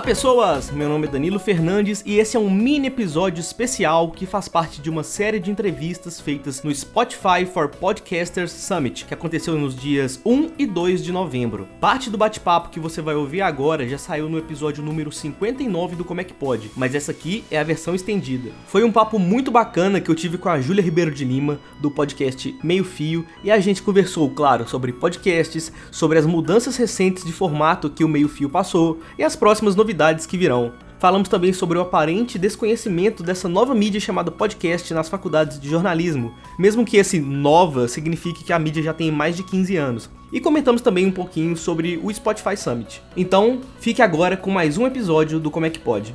Olá 0.00 0.06
pessoas, 0.06 0.70
meu 0.70 0.88
nome 0.88 1.06
é 1.06 1.10
Danilo 1.10 1.38
Fernandes 1.38 2.02
e 2.06 2.18
esse 2.18 2.34
é 2.34 2.40
um 2.40 2.48
mini 2.48 2.86
episódio 2.86 3.38
especial 3.38 4.10
que 4.10 4.24
faz 4.24 4.48
parte 4.48 4.80
de 4.80 4.88
uma 4.88 5.02
série 5.02 5.38
de 5.38 5.50
entrevistas 5.50 6.18
feitas 6.18 6.62
no 6.62 6.74
Spotify 6.74 7.44
for 7.44 7.68
Podcasters 7.68 8.50
Summit, 8.50 9.04
que 9.04 9.12
aconteceu 9.12 9.58
nos 9.58 9.76
dias 9.76 10.18
1 10.24 10.52
e 10.58 10.66
2 10.66 11.04
de 11.04 11.12
novembro. 11.12 11.68
Parte 11.78 12.08
do 12.08 12.16
bate-papo 12.16 12.70
que 12.70 12.80
você 12.80 13.02
vai 13.02 13.14
ouvir 13.14 13.42
agora 13.42 13.86
já 13.86 13.98
saiu 13.98 14.26
no 14.26 14.38
episódio 14.38 14.82
número 14.82 15.12
59 15.12 15.96
do 15.96 16.04
Como 16.04 16.22
é 16.22 16.24
que 16.24 16.32
Pode, 16.32 16.70
mas 16.74 16.94
essa 16.94 17.10
aqui 17.12 17.44
é 17.50 17.58
a 17.58 17.62
versão 17.64 17.94
estendida. 17.94 18.52
Foi 18.68 18.82
um 18.82 18.90
papo 18.90 19.18
muito 19.18 19.50
bacana 19.50 20.00
que 20.00 20.10
eu 20.10 20.14
tive 20.14 20.38
com 20.38 20.48
a 20.48 20.62
Júlia 20.62 20.82
Ribeiro 20.82 21.10
de 21.10 21.26
Lima, 21.26 21.60
do 21.78 21.90
podcast 21.90 22.58
Meio 22.64 22.84
Fio, 22.84 23.26
e 23.44 23.50
a 23.50 23.60
gente 23.60 23.82
conversou, 23.82 24.30
claro, 24.30 24.66
sobre 24.66 24.94
podcasts, 24.94 25.70
sobre 25.90 26.18
as 26.18 26.24
mudanças 26.24 26.78
recentes 26.78 27.22
de 27.22 27.32
formato 27.34 27.90
que 27.90 28.02
o 28.02 28.08
Meio 28.08 28.30
Fio 28.30 28.48
passou 28.48 28.98
e 29.18 29.22
as 29.22 29.36
próximas 29.36 29.76
novidades 29.76 29.89
que 30.26 30.38
virão. 30.38 30.72
Falamos 30.98 31.30
também 31.30 31.50
sobre 31.50 31.78
o 31.78 31.80
aparente 31.80 32.38
desconhecimento 32.38 33.22
dessa 33.22 33.48
nova 33.48 33.74
mídia 33.74 33.98
chamada 33.98 34.30
podcast 34.30 34.92
nas 34.92 35.08
faculdades 35.08 35.58
de 35.58 35.66
jornalismo, 35.66 36.34
mesmo 36.58 36.84
que 36.84 36.98
esse 36.98 37.18
nova 37.18 37.88
signifique 37.88 38.44
que 38.44 38.52
a 38.52 38.58
mídia 38.58 38.82
já 38.82 38.92
tem 38.92 39.10
mais 39.10 39.34
de 39.34 39.42
15 39.42 39.76
anos. 39.76 40.10
E 40.30 40.40
comentamos 40.40 40.82
também 40.82 41.06
um 41.06 41.10
pouquinho 41.10 41.56
sobre 41.56 41.98
o 42.02 42.12
Spotify 42.12 42.54
Summit. 42.56 43.02
Então, 43.16 43.60
fique 43.80 44.02
agora 44.02 44.36
com 44.36 44.50
mais 44.50 44.76
um 44.76 44.86
episódio 44.86 45.40
do 45.40 45.50
Como 45.50 45.64
é 45.64 45.70
que 45.70 45.78
pode. 45.78 46.14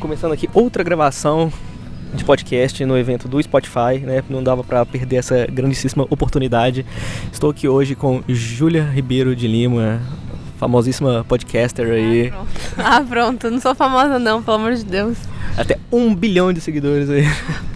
Começando 0.00 0.32
aqui 0.32 0.50
outra 0.52 0.82
gravação 0.82 1.52
de 2.14 2.24
podcast 2.24 2.84
no 2.84 2.96
evento 2.96 3.28
do 3.28 3.42
Spotify, 3.42 3.98
né? 4.02 4.22
Não 4.28 4.42
dava 4.42 4.64
para 4.64 4.84
perder 4.84 5.16
essa 5.16 5.46
grandíssima 5.46 6.06
oportunidade. 6.10 6.84
Estou 7.32 7.50
aqui 7.50 7.68
hoje 7.68 7.94
com 7.94 8.22
Júlia 8.28 8.82
Ribeiro 8.84 9.34
de 9.36 9.46
Lima, 9.46 10.00
famosíssima 10.58 11.24
podcaster 11.28 11.86
aí. 11.86 12.28
Ah 12.28 12.32
pronto. 12.32 12.50
ah, 12.78 13.04
pronto. 13.08 13.50
Não 13.50 13.60
sou 13.60 13.74
famosa 13.74 14.18
não, 14.18 14.42
pelo 14.42 14.56
amor 14.56 14.74
de 14.74 14.84
Deus. 14.84 15.16
Até 15.56 15.78
um 15.90 16.14
bilhão 16.14 16.52
de 16.52 16.60
seguidores 16.60 17.08
aí. 17.08 17.24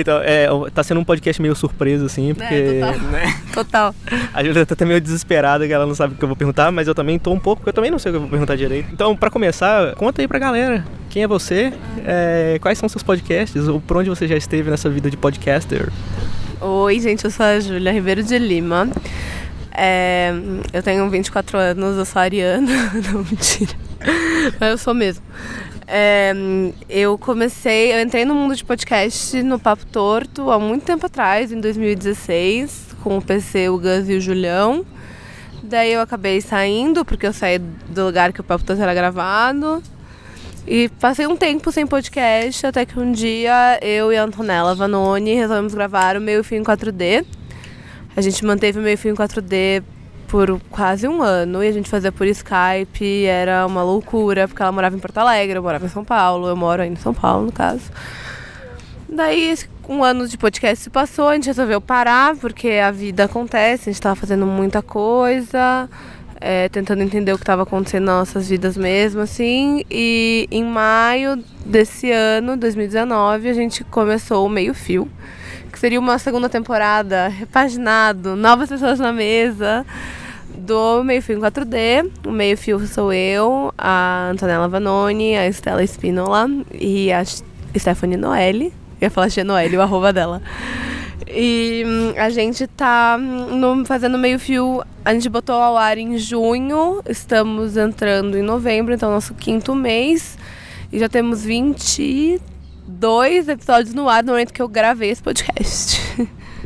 Então, 0.00 0.20
é, 0.22 0.46
tá 0.72 0.84
sendo 0.84 1.00
um 1.00 1.04
podcast 1.04 1.42
meio 1.42 1.56
surpresa, 1.56 2.06
assim, 2.06 2.32
porque. 2.32 2.54
É, 2.54 2.92
total. 2.92 2.98
Né? 3.08 3.40
total. 3.52 3.94
A 4.32 4.44
Júlia 4.44 4.64
tá 4.64 4.74
até 4.74 4.84
meio 4.84 5.00
desesperada 5.00 5.66
que 5.66 5.72
ela 5.72 5.84
não 5.84 5.94
sabe 5.94 6.14
o 6.14 6.16
que 6.16 6.22
eu 6.22 6.28
vou 6.28 6.36
perguntar, 6.36 6.70
mas 6.70 6.86
eu 6.86 6.94
também 6.94 7.18
tô 7.18 7.32
um 7.32 7.38
pouco, 7.40 7.60
porque 7.60 7.70
eu 7.70 7.74
também 7.74 7.90
não 7.90 7.98
sei 7.98 8.10
o 8.10 8.12
que 8.12 8.16
eu 8.16 8.20
vou 8.20 8.30
perguntar 8.30 8.54
direito. 8.54 8.88
Então, 8.92 9.16
para 9.16 9.28
começar, 9.28 9.96
conta 9.96 10.22
aí 10.22 10.28
pra 10.28 10.38
galera. 10.38 10.84
Quem 11.10 11.24
é 11.24 11.26
você? 11.26 11.72
É, 12.06 12.58
quais 12.60 12.78
são 12.78 12.88
seus 12.88 13.02
podcasts? 13.02 13.66
Ou 13.66 13.80
por 13.80 13.96
onde 13.96 14.08
você 14.08 14.28
já 14.28 14.36
esteve 14.36 14.70
nessa 14.70 14.88
vida 14.88 15.10
de 15.10 15.16
podcaster? 15.16 15.90
Oi, 16.60 17.00
gente, 17.00 17.24
eu 17.24 17.30
sou 17.32 17.44
a 17.44 17.58
Júlia 17.58 17.90
Ribeiro 17.90 18.22
de 18.22 18.38
Lima. 18.38 18.88
É, 19.72 20.32
eu 20.72 20.82
tenho 20.82 21.08
24 21.10 21.58
anos, 21.58 21.96
eu 21.96 22.04
sou 22.04 22.22
ariana. 22.22 22.70
não, 23.12 23.24
mentira. 23.24 23.72
Mas 24.60 24.70
eu 24.70 24.78
sou 24.78 24.94
mesmo. 24.94 25.24
É, 25.90 26.34
eu 26.86 27.16
comecei, 27.16 27.94
eu 27.94 28.00
entrei 28.02 28.26
no 28.26 28.34
mundo 28.34 28.54
de 28.54 28.62
podcast 28.62 29.42
no 29.42 29.58
Papo 29.58 29.86
Torto 29.86 30.50
há 30.50 30.58
muito 30.58 30.84
tempo 30.84 31.06
atrás, 31.06 31.50
em 31.50 31.58
2016, 31.58 32.94
com 33.02 33.16
o 33.16 33.22
PC, 33.22 33.70
o 33.70 33.78
Gus 33.78 34.06
e 34.06 34.16
o 34.16 34.20
Julião. 34.20 34.84
Daí 35.62 35.94
eu 35.94 36.02
acabei 36.02 36.42
saindo, 36.42 37.06
porque 37.06 37.26
eu 37.26 37.32
saí 37.32 37.58
do 37.58 38.04
lugar 38.04 38.34
que 38.34 38.40
o 38.42 38.44
Papo 38.44 38.64
Torto 38.64 38.82
era 38.82 38.92
gravado. 38.92 39.82
E 40.66 40.90
passei 41.00 41.26
um 41.26 41.34
tempo 41.34 41.72
sem 41.72 41.86
podcast, 41.86 42.66
até 42.66 42.84
que 42.84 43.00
um 43.00 43.10
dia 43.10 43.78
eu 43.80 44.12
e 44.12 44.16
a 44.18 44.24
Antonella 44.24 44.74
Vanoni 44.74 45.36
resolvemos 45.36 45.72
gravar 45.72 46.18
o 46.18 46.20
Meio 46.20 46.44
Fio 46.44 46.58
em 46.58 46.62
4D. 46.62 47.24
A 48.14 48.20
gente 48.20 48.44
manteve 48.44 48.78
o 48.78 48.82
Meio 48.82 48.98
Fio 48.98 49.10
em 49.10 49.16
4D 49.16 49.82
por 50.28 50.60
quase 50.70 51.08
um 51.08 51.22
ano 51.22 51.64
e 51.64 51.68
a 51.68 51.72
gente 51.72 51.88
fazia 51.88 52.12
por 52.12 52.26
Skype, 52.26 53.24
era 53.24 53.66
uma 53.66 53.82
loucura, 53.82 54.46
porque 54.46 54.62
ela 54.62 54.70
morava 54.70 54.94
em 54.94 54.98
Porto 54.98 55.18
Alegre, 55.18 55.56
eu 55.58 55.62
morava 55.62 55.86
em 55.86 55.88
São 55.88 56.04
Paulo, 56.04 56.46
eu 56.46 56.56
moro 56.56 56.82
aí 56.82 56.90
em 56.90 56.96
São 56.96 57.14
Paulo, 57.14 57.46
no 57.46 57.52
caso. 57.52 57.90
Daí, 59.08 59.54
um 59.88 60.04
ano 60.04 60.28
de 60.28 60.36
podcast 60.36 60.84
se 60.84 60.90
passou, 60.90 61.28
a 61.28 61.34
gente 61.34 61.46
resolveu 61.46 61.80
parar, 61.80 62.36
porque 62.36 62.72
a 62.72 62.90
vida 62.90 63.24
acontece, 63.24 63.84
a 63.84 63.92
gente 63.92 63.94
estava 63.94 64.14
fazendo 64.14 64.44
muita 64.44 64.82
coisa, 64.82 65.88
é, 66.38 66.68
tentando 66.68 67.02
entender 67.02 67.32
o 67.32 67.36
que 67.36 67.42
estava 67.42 67.62
acontecendo 67.62 68.04
nas 68.04 68.18
nossas 68.28 68.50
vidas 68.50 68.76
mesmo, 68.76 69.22
assim. 69.22 69.82
E 69.90 70.46
em 70.50 70.62
maio 70.62 71.42
desse 71.64 72.12
ano, 72.12 72.54
2019, 72.54 73.48
a 73.48 73.54
gente 73.54 73.82
começou 73.84 74.44
o 74.44 74.48
Meio 74.48 74.74
Fio, 74.74 75.08
que 75.78 75.80
seria 75.80 76.00
uma 76.00 76.18
segunda 76.18 76.48
temporada 76.48 77.28
repaginado, 77.28 78.34
novas 78.34 78.68
pessoas 78.68 78.98
na 78.98 79.12
mesa 79.12 79.86
do 80.56 81.04
Meio 81.04 81.22
Fio 81.22 81.38
em 81.38 81.40
4D. 81.40 82.10
O 82.26 82.32
Meio 82.32 82.58
Fio 82.58 82.84
sou 82.84 83.12
eu, 83.12 83.72
a 83.78 84.30
Antonella 84.32 84.66
Vanoni, 84.66 85.36
a 85.36 85.46
Estela 85.46 85.84
Espínola 85.84 86.50
e 86.72 87.12
a 87.12 87.24
Stephanie 87.78 88.16
Noelle. 88.16 88.72
Eu 89.00 89.06
ia 89.06 89.10
falar 89.10 89.28
Genoelle, 89.28 89.76
o 89.76 89.80
arroba 89.80 90.12
dela. 90.12 90.42
E 91.28 91.84
hum, 91.86 92.12
a 92.16 92.28
gente 92.28 92.66
tá 92.66 93.16
no, 93.16 93.86
fazendo 93.86 94.18
meio 94.18 94.40
fio. 94.40 94.82
A 95.04 95.14
gente 95.14 95.28
botou 95.28 95.54
ao 95.54 95.76
ar 95.76 95.96
em 95.96 96.18
junho, 96.18 97.00
estamos 97.08 97.76
entrando 97.76 98.36
em 98.36 98.42
novembro, 98.42 98.92
então 98.94 99.12
nosso 99.12 99.32
quinto 99.32 99.76
mês. 99.76 100.36
E 100.92 100.98
já 100.98 101.08
temos 101.08 101.44
22 102.88 103.48
episódios 103.48 103.94
no 103.94 104.08
ar 104.08 104.24
no 104.24 104.32
momento 104.32 104.52
que 104.52 104.62
eu 104.62 104.68
gravei 104.68 105.10
esse 105.10 105.22
podcast. 105.22 106.00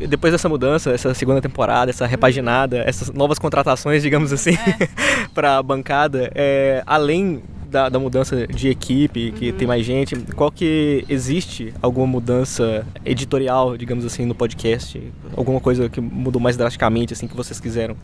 depois 0.07 0.31
dessa 0.31 0.47
mudança, 0.47 0.91
essa 0.91 1.13
segunda 1.13 1.41
temporada, 1.41 1.91
essa 1.91 2.05
repaginada, 2.05 2.77
essas 2.77 3.09
novas 3.11 3.37
contratações, 3.37 4.01
digamos 4.01 4.31
assim, 4.31 4.51
é. 4.51 4.87
para 5.35 5.57
a 5.57 5.63
bancada, 5.63 6.31
é, 6.33 6.81
além 6.85 7.43
da, 7.69 7.89
da, 7.89 7.99
mudança 7.99 8.47
de 8.47 8.69
equipe, 8.69 9.31
que 9.31 9.51
uhum. 9.51 9.57
tem 9.57 9.67
mais 9.67 9.85
gente, 9.85 10.15
qual 10.35 10.51
que 10.51 11.03
existe 11.09 11.73
alguma 11.81 12.07
mudança 12.07 12.85
editorial, 13.03 13.75
digamos 13.75 14.05
assim, 14.05 14.25
no 14.25 14.35
podcast? 14.35 15.01
Alguma 15.35 15.59
coisa 15.59 15.89
que 15.89 15.99
mudou 15.99 16.41
mais 16.41 16.55
drasticamente, 16.55 17.13
assim, 17.13 17.27
que 17.27 17.35
vocês 17.35 17.59
quiseram 17.59 17.97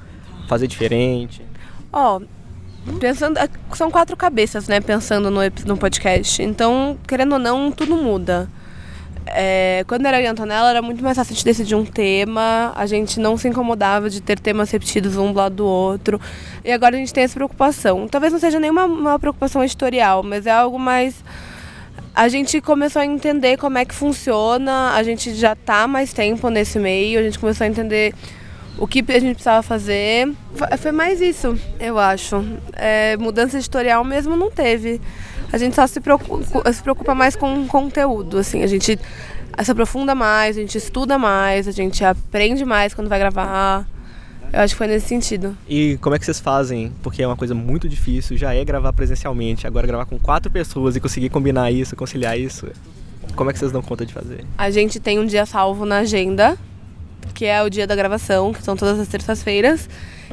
fazer 0.48 0.68
diferente? 0.68 1.42
Ó, 1.94 2.18
oh, 2.18 2.26
pensando, 3.00 3.38
é, 3.38 3.48
são 3.74 3.92
quatro 3.92 4.16
cabeças, 4.16 4.68
né, 4.68 4.80
pensando 4.80 5.30
no, 5.30 5.42
no 5.66 5.78
podcast. 5.78 6.42
Então, 6.42 6.98
querendo 7.08 7.34
ou 7.34 7.40
não, 7.40 7.72
tudo 7.72 7.96
muda. 7.96 8.50
É, 9.28 9.84
quando 9.88 10.06
era 10.06 10.18
a 10.18 10.32
Antonella, 10.32 10.70
era 10.70 10.82
muito 10.82 11.04
mais 11.04 11.16
fácil 11.16 11.36
de 11.36 11.44
decidir 11.44 11.76
um 11.76 11.86
tema, 11.86 12.74
a 12.76 12.86
gente 12.86 13.20
não 13.20 13.38
se 13.38 13.48
incomodava 13.48 14.10
de 14.10 14.22
ter 14.22 14.40
temas 14.40 14.72
repetidos 14.72 15.18
um 15.18 15.32
do 15.32 15.38
lado 15.38 15.56
do 15.56 15.66
outro. 15.66 16.20
E 16.64 16.72
agora 16.72 16.96
a 16.96 17.00
gente 17.00 17.14
tem 17.14 17.24
essa 17.24 17.36
preocupação. 17.36 18.08
Talvez 18.08 18.34
não 18.34 18.40
seja 18.40 18.60
nenhuma 18.60 18.86
uma 18.86 19.20
preocupação 19.20 19.64
editorial, 19.64 20.24
mas 20.24 20.48
é 20.48 20.52
algo 20.52 20.80
mais. 20.80 21.24
A 22.16 22.28
gente 22.28 22.60
começou 22.60 23.02
a 23.02 23.06
entender 23.06 23.58
como 23.58 23.78
é 23.78 23.86
que 23.86 23.94
funciona, 23.94 24.94
a 24.94 25.04
gente 25.04 25.34
já 25.36 25.54
está 25.54 25.88
mais 25.88 26.12
tempo 26.12 26.50
nesse 26.50 26.80
meio, 26.80 27.20
a 27.20 27.24
gente 27.24 27.38
começou 27.38 27.66
a 27.66 27.68
entender 27.68 28.14
o 28.80 28.88
que 28.88 29.00
a 29.00 29.20
gente 29.20 29.36
precisava 29.36 29.62
fazer. 29.62 30.32
Foi 30.80 30.92
mais 30.92 31.22
isso, 31.22 31.58
eu 31.80 32.00
acho. 32.00 32.44
É, 32.74 33.18
mudança 33.18 33.58
editorial 33.58 34.04
mesmo 34.04 34.36
não 34.36 34.50
teve 34.50 35.00
a 35.52 35.58
gente 35.58 35.76
só 35.76 35.86
se 35.88 36.00
preocupa, 36.00 36.72
se 36.72 36.82
preocupa 36.82 37.16
mais 37.16 37.36
com 37.36 37.68
conteúdo, 37.68 38.38
assim, 38.38 38.64
a 38.64 38.68
gente 38.68 39.00
se 39.62 39.72
aprofunda 39.72 40.16
mais, 40.16 40.58
a 40.58 40.62
gente 40.62 40.78
estuda 40.78 41.18
mais, 41.18 41.68
a 41.68 41.72
gente 41.72 42.04
aprende 42.06 42.64
mais 42.64 42.94
quando 42.94 43.10
vai 43.10 43.20
gravar. 43.20 43.88
Eu 44.52 44.62
acho 44.62 44.74
que 44.74 44.78
foi 44.78 44.88
nesse 44.88 45.08
sentido. 45.08 45.56
E 45.68 45.98
como 46.02 46.16
é 46.16 46.20
que 46.20 46.26
vocês 46.26 46.40
fazem? 46.40 46.92
Porque 47.04 47.22
é 47.22 47.28
uma 47.28 47.36
coisa 47.36 47.54
muito 47.54 47.88
difícil, 47.88 48.36
já 48.38 48.54
é 48.54 48.64
gravar 48.64 48.94
presencialmente, 48.94 49.68
agora 49.68 49.86
gravar 49.86 50.06
com 50.06 50.18
quatro 50.18 50.52
pessoas 50.52 50.96
e 50.96 51.00
conseguir 51.00 51.30
combinar 51.30 51.72
isso, 51.72 51.96
conciliar 51.96 52.40
isso. 52.40 52.68
Como 53.36 53.50
é 53.50 53.54
que 53.54 53.60
vocês 53.60 53.72
dão 53.72 53.82
conta 53.82 54.06
de 54.06 54.14
fazer? 54.14 54.44
A 54.58 54.72
gente 54.72 55.00
tem 55.00 55.20
um 55.20 55.26
dia 55.26 55.46
salvo 55.46 55.86
na 55.86 56.00
agenda, 56.00 56.58
que 57.34 57.46
é 57.46 57.62
o 57.64 57.70
dia 57.70 57.88
da 57.88 57.96
gravação, 57.96 58.54
que 58.54 58.62
são 58.64 58.76
todas 58.76 59.00
as 59.00 59.08
terças-feiras. 59.08 59.90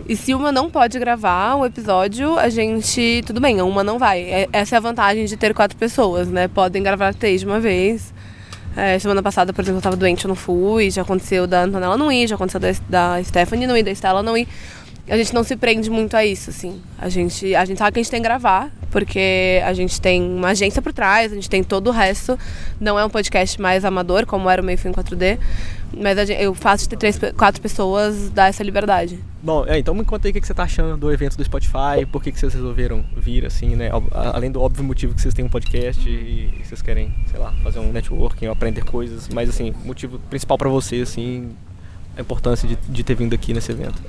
E 0.09 0.17
se 0.17 0.35
uma 0.35 0.53
não 0.53 0.71
pode 0.71 0.99
gravar 0.99 1.57
um 1.57 1.65
episódio, 1.65 2.39
a 2.39 2.49
gente. 2.49 3.23
Tudo 3.27 3.41
bem, 3.41 3.61
uma 3.63 3.83
não 3.83 3.99
vai. 3.99 4.23
É, 4.23 4.49
essa 4.53 4.75
é 4.75 4.79
a 4.79 4.81
vantagem 4.81 5.25
de 5.25 5.37
ter 5.37 5.55
quatro 5.55 5.77
pessoas, 5.77 6.29
né? 6.29 6.49
Podem 6.49 6.83
gravar 6.83 7.15
três 7.15 7.41
de 7.41 7.47
uma 7.47 7.59
vez. 7.59 8.13
É, 8.77 8.99
semana 8.99 9.23
passada, 9.23 9.55
por 9.55 9.63
exemplo, 9.63 9.79
eu 9.79 9.83
tava 9.83 9.97
doente, 9.97 10.27
eu 10.27 10.29
não 10.29 10.37
fui. 10.37 10.91
Já 10.91 11.03
aconteceu 11.03 11.47
da 11.47 11.63
Antonella 11.63 11.97
não 11.97 12.13
ir, 12.13 12.27
já 12.27 12.35
aconteceu 12.35 12.61
da, 12.61 12.69
da 12.89 13.25
Stephanie 13.25 13.67
não 13.67 13.77
ir, 13.77 13.83
da 13.83 13.91
Estela 13.91 14.23
não 14.23 14.37
ir. 14.37 14.47
A 15.09 15.17
gente 15.17 15.33
não 15.33 15.45
se 15.45 15.57
prende 15.57 15.89
muito 15.89 16.17
a 16.17 16.25
isso, 16.25 16.51
assim. 16.51 16.81
A 16.99 17.09
gente, 17.09 17.55
a 17.55 17.65
gente 17.65 17.79
sabe 17.79 17.93
que 17.93 18.01
a 18.01 18.03
gente 18.03 18.11
tem 18.11 18.21
que 18.21 18.27
gravar, 18.27 18.71
porque 18.91 19.63
a 19.65 19.73
gente 19.73 20.01
tem 20.01 20.21
uma 20.21 20.49
agência 20.49 20.83
por 20.83 20.93
trás, 20.93 21.31
a 21.31 21.35
gente 21.37 21.49
tem 21.49 21.63
todo 21.63 21.89
o 21.89 21.91
resto. 21.93 22.37
Não 22.81 22.99
é 22.99 23.05
um 23.05 23.11
podcast 23.11 23.61
mais 23.61 23.85
amador, 23.85 24.27
como 24.27 24.51
era 24.51 24.61
o 24.61 24.65
Meio 24.65 24.77
Fim 24.77 24.91
4D. 24.91 25.39
Mas 25.97 26.17
gente, 26.27 26.43
eu 26.43 26.53
faço 26.55 26.85
de 26.85 26.89
ter 26.91 26.97
três, 26.97 27.21
quatro 27.37 27.63
pessoas 27.63 28.31
dar 28.31 28.49
essa 28.49 28.65
liberdade. 28.65 29.19
Bom, 29.41 29.65
é, 29.67 29.79
então 29.79 29.95
me 29.95 30.05
conta 30.05 30.27
aí 30.27 30.33
o 30.33 30.35
que 30.35 30.45
você 30.45 30.53
está 30.53 30.65
achando 30.65 30.97
do 30.97 31.13
evento 31.13 31.37
do 31.37 31.45
Spotify, 31.45 32.05
por 32.11 32.21
que, 32.21 32.33
que 32.33 32.41
vocês 32.41 32.53
resolveram 32.53 33.05
vir, 33.17 33.47
assim, 33.47 33.77
né? 33.77 33.91
Além 34.11 34.51
do 34.51 34.61
óbvio 34.61 34.83
motivo 34.83 35.15
que 35.15 35.23
vocês 35.23 35.33
têm 35.33 35.45
um 35.45 35.49
podcast 35.49 36.09
e 36.09 36.53
vocês 36.65 36.83
querem, 36.83 37.15
sei 37.31 37.39
lá, 37.39 37.55
fazer 37.63 37.79
um 37.79 37.93
networking, 37.93 38.47
aprender 38.47 38.85
coisas, 38.85 39.29
mas 39.29 39.49
assim, 39.49 39.73
motivo 39.85 40.19
principal 40.31 40.59
para 40.59 40.69
você, 40.69 40.97
assim, 40.97 41.51
a 42.17 42.23
importância 42.23 42.69
de, 42.69 42.75
de 42.75 43.05
ter 43.05 43.15
vindo 43.15 43.35
aqui 43.35 43.55
nesse 43.55 43.71
evento. 43.71 44.03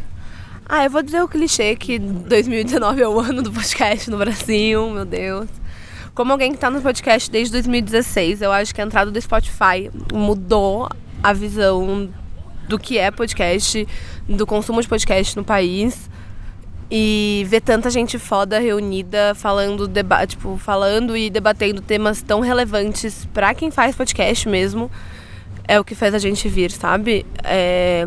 Ah, 0.69 0.84
eu 0.84 0.90
vou 0.90 1.02
dizer 1.02 1.24
o 1.24 1.30
clichê 1.30 1.78
que 1.78 1.98
2019 1.98 3.02
é 3.02 3.08
o 3.08 3.18
ano 3.18 3.42
do 3.42 3.54
podcast 3.54 4.12
no 4.12 4.18
Brasil, 4.18 4.90
meu 4.90 5.06
Deus. 5.06 5.48
Como 6.14 6.34
alguém 6.34 6.52
que 6.52 6.58
tá 6.58 6.69
no 6.69 6.81
podcast 6.81 7.31
desde 7.31 7.54
2016, 7.54 8.42
eu 8.42 8.52
acho 8.52 8.75
que 8.75 8.81
a 8.81 8.84
entrada 8.84 9.10
do 9.10 9.22
Spotify 9.22 9.90
mudou 10.14 10.90
a 11.24 11.31
visão 11.31 12.10
do 12.68 12.78
que 12.78 12.98
é 12.98 13.10
podcast, 13.12 13.88
do 14.28 14.46
consumo 14.46 14.81
de 14.81 14.90
podcast 14.90 15.38
no 15.38 15.44
país. 15.46 16.10
E 16.92 17.46
ver 17.48 17.62
tanta 17.62 17.90
gente 17.90 18.19
foda 18.19 18.60
reunida 18.60 19.34
falando, 19.36 19.90
tipo, 20.28 20.58
falando 20.58 21.16
e 21.16 21.30
debatendo 21.30 21.81
temas 21.81 22.22
tão 22.22 22.42
relevantes 22.42 23.25
para 23.34 23.54
quem 23.54 23.72
faz 23.72 23.96
podcast 23.96 24.50
mesmo 24.50 24.92
é 25.66 25.80
o 25.80 25.86
que 25.86 25.96
faz 25.96 26.14
a 26.14 26.19
gente 26.19 26.50
vir, 26.50 26.72
sabe? 26.72 27.25
É 27.42 28.06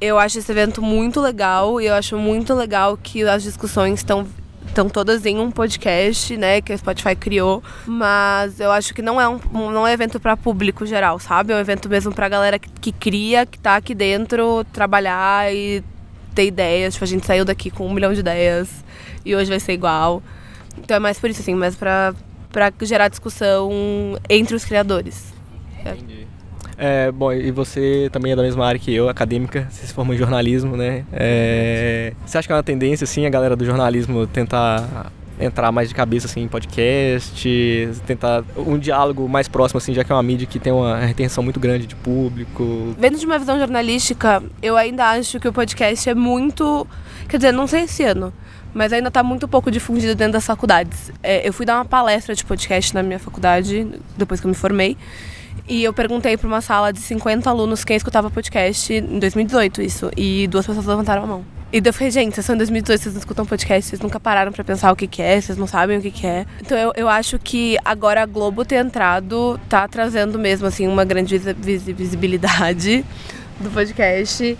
eu 0.00 0.18
acho 0.18 0.38
esse 0.38 0.50
evento 0.50 0.80
muito 0.80 1.20
legal 1.20 1.80
e 1.80 1.86
eu 1.86 1.94
acho 1.94 2.16
muito 2.16 2.54
legal 2.54 2.96
que 2.96 3.22
as 3.22 3.42
discussões 3.42 4.00
estão 4.00 4.26
estão 4.66 4.88
todas 4.88 5.26
em 5.26 5.36
um 5.38 5.50
podcast, 5.50 6.36
né, 6.36 6.60
que 6.60 6.72
a 6.72 6.78
Spotify 6.78 7.16
criou, 7.16 7.60
mas 7.86 8.60
eu 8.60 8.70
acho 8.70 8.94
que 8.94 9.02
não 9.02 9.20
é 9.20 9.28
um 9.28 9.40
não 9.52 9.84
é 9.84 9.92
evento 9.92 10.20
para 10.20 10.36
público 10.36 10.86
geral, 10.86 11.18
sabe? 11.18 11.52
É 11.52 11.56
um 11.56 11.58
evento 11.58 11.88
mesmo 11.88 12.14
para 12.14 12.28
galera 12.28 12.58
que, 12.58 12.70
que 12.80 12.92
cria, 12.92 13.44
que 13.44 13.58
tá 13.58 13.76
aqui 13.76 13.94
dentro, 13.94 14.64
trabalhar 14.72 15.52
e 15.52 15.82
ter 16.34 16.46
ideias. 16.46 16.94
Tipo, 16.94 17.04
a 17.04 17.08
gente 17.08 17.26
saiu 17.26 17.44
daqui 17.44 17.70
com 17.70 17.86
um 17.86 17.92
milhão 17.92 18.14
de 18.14 18.20
ideias 18.20 18.84
e 19.24 19.34
hoje 19.34 19.50
vai 19.50 19.58
ser 19.58 19.72
igual. 19.72 20.22
Então 20.78 20.96
é 20.96 21.00
mais 21.00 21.18
por 21.18 21.28
isso, 21.28 21.40
assim, 21.40 21.54
mais 21.54 21.74
para 21.74 22.14
para 22.52 22.72
gerar 22.82 23.08
discussão 23.08 23.70
entre 24.28 24.54
os 24.54 24.64
criadores. 24.64 25.32
Entendi. 25.80 26.29
É, 26.82 27.12
bom, 27.12 27.30
e 27.30 27.50
você 27.50 28.08
também 28.10 28.32
é 28.32 28.36
da 28.36 28.42
mesma 28.42 28.66
área 28.66 28.80
que 28.80 28.90
eu, 28.90 29.10
acadêmica, 29.10 29.68
você 29.70 29.86
se 29.86 29.92
formou 29.92 30.14
em 30.14 30.18
jornalismo, 30.18 30.78
né? 30.78 31.04
É, 31.12 32.14
você 32.24 32.38
acha 32.38 32.48
que 32.48 32.52
é 32.52 32.56
uma 32.56 32.62
tendência, 32.62 33.04
assim, 33.04 33.26
a 33.26 33.28
galera 33.28 33.54
do 33.54 33.66
jornalismo 33.66 34.26
tentar 34.26 35.12
entrar 35.38 35.70
mais 35.72 35.90
de 35.90 35.94
cabeça 35.94 36.26
assim 36.26 36.42
em 36.42 36.48
podcast, 36.48 37.88
tentar 38.06 38.44
um 38.56 38.78
diálogo 38.78 39.28
mais 39.28 39.46
próximo 39.46 39.78
assim, 39.78 39.92
já 39.92 40.04
que 40.04 40.10
é 40.10 40.14
uma 40.14 40.22
mídia 40.22 40.46
que 40.46 40.58
tem 40.58 40.72
uma 40.72 40.98
retenção 40.98 41.42
muito 41.44 41.60
grande 41.60 41.86
de 41.86 41.96
público. 41.96 42.94
Vendo 42.98 43.18
de 43.18 43.26
uma 43.26 43.38
visão 43.38 43.58
jornalística, 43.58 44.42
eu 44.62 44.76
ainda 44.76 45.06
acho 45.10 45.38
que 45.38 45.48
o 45.48 45.52
podcast 45.52 46.08
é 46.08 46.14
muito, 46.14 46.86
quer 47.28 47.36
dizer, 47.36 47.52
não 47.52 47.66
sei 47.66 47.82
esse 47.82 48.02
ano, 48.04 48.32
mas 48.72 48.92
ainda 48.92 49.08
está 49.08 49.22
muito 49.22 49.48
pouco 49.48 49.70
difundido 49.70 50.14
dentro 50.14 50.34
das 50.34 50.46
faculdades. 50.46 51.10
É, 51.22 51.46
eu 51.46 51.52
fui 51.52 51.66
dar 51.66 51.76
uma 51.76 51.84
palestra 51.84 52.34
de 52.34 52.44
podcast 52.44 52.94
na 52.94 53.02
minha 53.02 53.18
faculdade 53.18 53.86
depois 54.16 54.40
que 54.40 54.46
eu 54.46 54.50
me 54.50 54.56
formei. 54.56 54.96
E 55.68 55.84
eu 55.84 55.92
perguntei 55.92 56.36
para 56.36 56.48
uma 56.48 56.60
sala 56.60 56.92
de 56.92 57.00
50 57.00 57.48
alunos 57.48 57.84
quem 57.84 57.96
escutava 57.96 58.30
podcast 58.30 58.92
em 58.92 59.18
2018, 59.18 59.82
isso. 59.82 60.10
E 60.16 60.46
duas 60.48 60.66
pessoas 60.66 60.86
levantaram 60.86 61.22
a 61.22 61.26
mão. 61.26 61.44
E 61.72 61.80
daí 61.80 61.90
eu 61.90 61.94
falei, 61.94 62.10
gente, 62.10 62.34
vocês 62.34 62.44
são 62.44 62.56
em 62.56 62.58
2018, 62.58 63.00
vocês 63.00 63.14
não 63.14 63.20
escutam 63.20 63.46
podcast, 63.46 63.88
vocês 63.88 64.00
nunca 64.00 64.18
pararam 64.18 64.50
para 64.50 64.64
pensar 64.64 64.90
o 64.90 64.96
que, 64.96 65.06
que 65.06 65.22
é, 65.22 65.40
vocês 65.40 65.56
não 65.56 65.68
sabem 65.68 65.98
o 65.98 66.02
que, 66.02 66.10
que 66.10 66.26
é. 66.26 66.44
Então 66.60 66.76
eu, 66.76 66.92
eu 66.96 67.08
acho 67.08 67.38
que 67.38 67.78
agora 67.84 68.22
a 68.22 68.26
Globo 68.26 68.64
ter 68.64 68.84
entrado 68.84 69.60
tá 69.68 69.86
trazendo 69.86 70.36
mesmo, 70.36 70.66
assim, 70.66 70.88
uma 70.88 71.04
grande 71.04 71.38
visibilidade 71.38 73.04
do 73.60 73.70
podcast. 73.70 74.58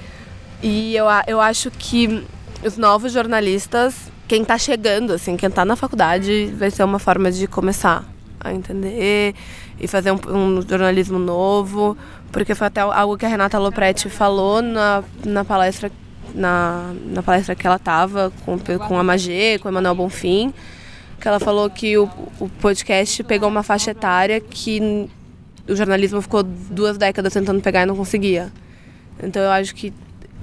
E 0.62 0.94
eu, 0.94 1.06
eu 1.26 1.40
acho 1.40 1.68
que 1.72 2.24
os 2.64 2.76
novos 2.76 3.12
jornalistas, 3.12 3.94
quem 4.28 4.44
tá 4.44 4.56
chegando, 4.56 5.12
assim, 5.12 5.36
quem 5.36 5.50
tá 5.50 5.64
na 5.64 5.74
faculdade, 5.74 6.54
vai 6.56 6.70
ser 6.70 6.84
uma 6.84 7.00
forma 7.00 7.32
de 7.32 7.48
começar 7.48 8.04
a 8.38 8.52
entender 8.52 9.34
e 9.80 9.88
fazer 9.88 10.12
um, 10.12 10.18
um, 10.28 10.62
jornalismo 10.62 11.18
novo, 11.18 11.96
porque 12.30 12.54
foi 12.54 12.66
até 12.66 12.80
algo 12.80 13.16
que 13.16 13.24
a 13.24 13.28
Renata 13.28 13.58
Lopretti 13.58 14.08
falou 14.08 14.60
na, 14.60 15.02
na 15.24 15.44
palestra 15.44 15.90
na, 16.34 16.92
na 17.06 17.22
palestra 17.22 17.56
que 17.56 17.66
ela 17.66 17.76
estava 17.76 18.32
com, 18.44 18.58
com 18.58 18.98
a 18.98 19.02
Magê, 19.02 19.58
com 19.58 19.68
o 19.68 19.70
Emanuel 19.70 19.96
Bonfim, 19.96 20.54
que 21.20 21.26
ela 21.26 21.40
falou 21.40 21.68
que 21.68 21.98
o, 21.98 22.08
o 22.38 22.48
podcast 22.48 23.24
pegou 23.24 23.48
uma 23.48 23.64
faixa 23.64 23.90
etária 23.90 24.40
que 24.40 25.08
o 25.68 25.74
jornalismo 25.74 26.22
ficou 26.22 26.42
duas 26.42 26.96
décadas 26.96 27.32
tentando 27.32 27.60
pegar 27.60 27.82
e 27.82 27.86
não 27.86 27.96
conseguia. 27.96 28.52
Então 29.20 29.42
eu 29.42 29.50
acho 29.50 29.74
que 29.74 29.92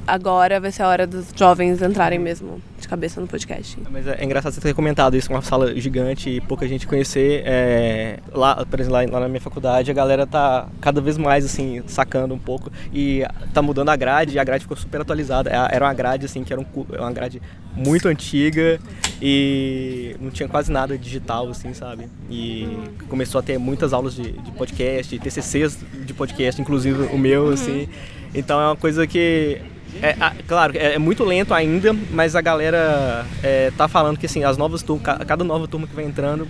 agora 0.06 0.60
vai 0.60 0.72
ser 0.72 0.84
a 0.84 0.88
hora 0.88 1.08
dos 1.08 1.28
jovens 1.36 1.82
entrarem 1.82 2.20
mesmo 2.20 2.62
de 2.88 2.90
cabeça 2.90 3.20
no 3.20 3.28
podcast. 3.28 3.78
Mas 3.92 4.08
é, 4.08 4.18
é 4.20 4.24
engraçado 4.24 4.54
você 4.54 4.62
ter 4.62 4.74
comentado 4.74 5.16
isso, 5.16 5.30
uma 5.30 5.42
sala 5.42 5.76
gigante 5.80 6.30
e 6.30 6.42
pouca 6.42 6.68
gente 6.68 6.88
conhecer. 6.88 7.44
É, 7.46 8.20
lá, 8.34 8.66
por 8.66 8.80
exemplo, 8.80 9.12
lá, 9.12 9.20
na 9.20 9.28
minha 9.28 9.42
faculdade, 9.42 9.92
a 9.92 9.94
galera 9.94 10.26
tá 10.26 10.68
cada 10.80 11.02
vez 11.02 11.18
mais, 11.18 11.46
assim, 11.46 11.84
sacando 11.86 12.34
um 12.34 12.40
pouco 12.40 12.72
e 12.94 13.24
tá 13.54 13.62
mudando 13.62 13.90
a 13.90 13.96
grade 13.96 14.36
e 14.36 14.40
a 14.40 14.44
grade 14.44 14.64
ficou 14.64 14.78
super 14.78 15.02
atualizada. 15.02 15.50
É, 15.50 15.76
era 15.76 15.86
uma 15.86 15.94
grade, 15.94 16.26
assim, 16.26 16.44
que 16.44 16.54
era 16.54 16.62
um, 16.62 16.66
uma 16.98 17.12
grade 17.12 17.42
muito 17.76 18.08
antiga 18.08 18.80
e 19.22 20.16
não 20.20 20.32
tinha 20.32 20.48
quase 20.48 20.72
nada 20.72 20.98
digital, 20.98 21.50
assim, 21.50 21.74
sabe? 21.74 22.08
E 22.30 22.68
começou 23.10 23.40
a 23.40 23.44
ter 23.44 23.58
muitas 23.58 23.92
aulas 23.92 24.16
de, 24.16 24.32
de 24.32 24.52
podcast, 24.52 25.20
TCCs 25.20 25.78
de 26.06 26.14
podcast, 26.14 26.62
inclusive 26.62 27.04
o 27.14 27.18
meu, 27.18 27.50
assim. 27.50 27.88
Então 28.34 28.60
é 28.60 28.66
uma 28.68 28.76
coisa 28.76 29.06
que 29.06 29.62
é, 30.02 30.16
a, 30.20 30.34
claro, 30.48 30.78
é, 30.78 30.94
é, 30.94 30.98
muito 30.98 31.24
lento 31.24 31.54
ainda, 31.54 31.94
mas 32.12 32.36
a 32.36 32.42
galera 32.42 33.26
é, 33.44 33.72
tá 33.78 33.88
falando 33.88 34.18
que 34.18 34.26
assim, 34.26 34.44
as 34.44 34.58
novas 34.58 34.84
turmas, 34.84 35.18
cada 35.26 35.44
nova 35.44 35.68
turma 35.68 35.88
que 35.88 35.96
vai 35.96 36.06
entrando 36.06 36.48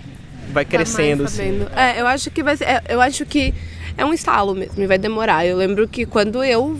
vai 0.51 0.65
tá 0.65 0.71
crescendo. 0.71 1.23
assim. 1.23 1.65
É, 1.75 2.01
eu 2.01 2.07
acho 2.07 2.31
que 2.31 2.43
vai 2.43 2.57
ser, 2.57 2.65
é, 2.65 2.83
eu 2.89 3.01
acho 3.01 3.25
que 3.25 3.53
é 3.97 4.05
um 4.05 4.13
estalo 4.13 4.53
mesmo, 4.53 4.81
e 4.81 4.87
vai 4.87 4.97
demorar. 4.97 5.45
Eu 5.45 5.57
lembro 5.57 5.87
que 5.87 6.05
quando 6.05 6.43
eu 6.43 6.79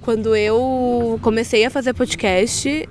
quando 0.00 0.34
eu 0.34 1.18
comecei 1.22 1.64
a 1.64 1.70
fazer 1.70 1.94
podcast, 1.94 2.88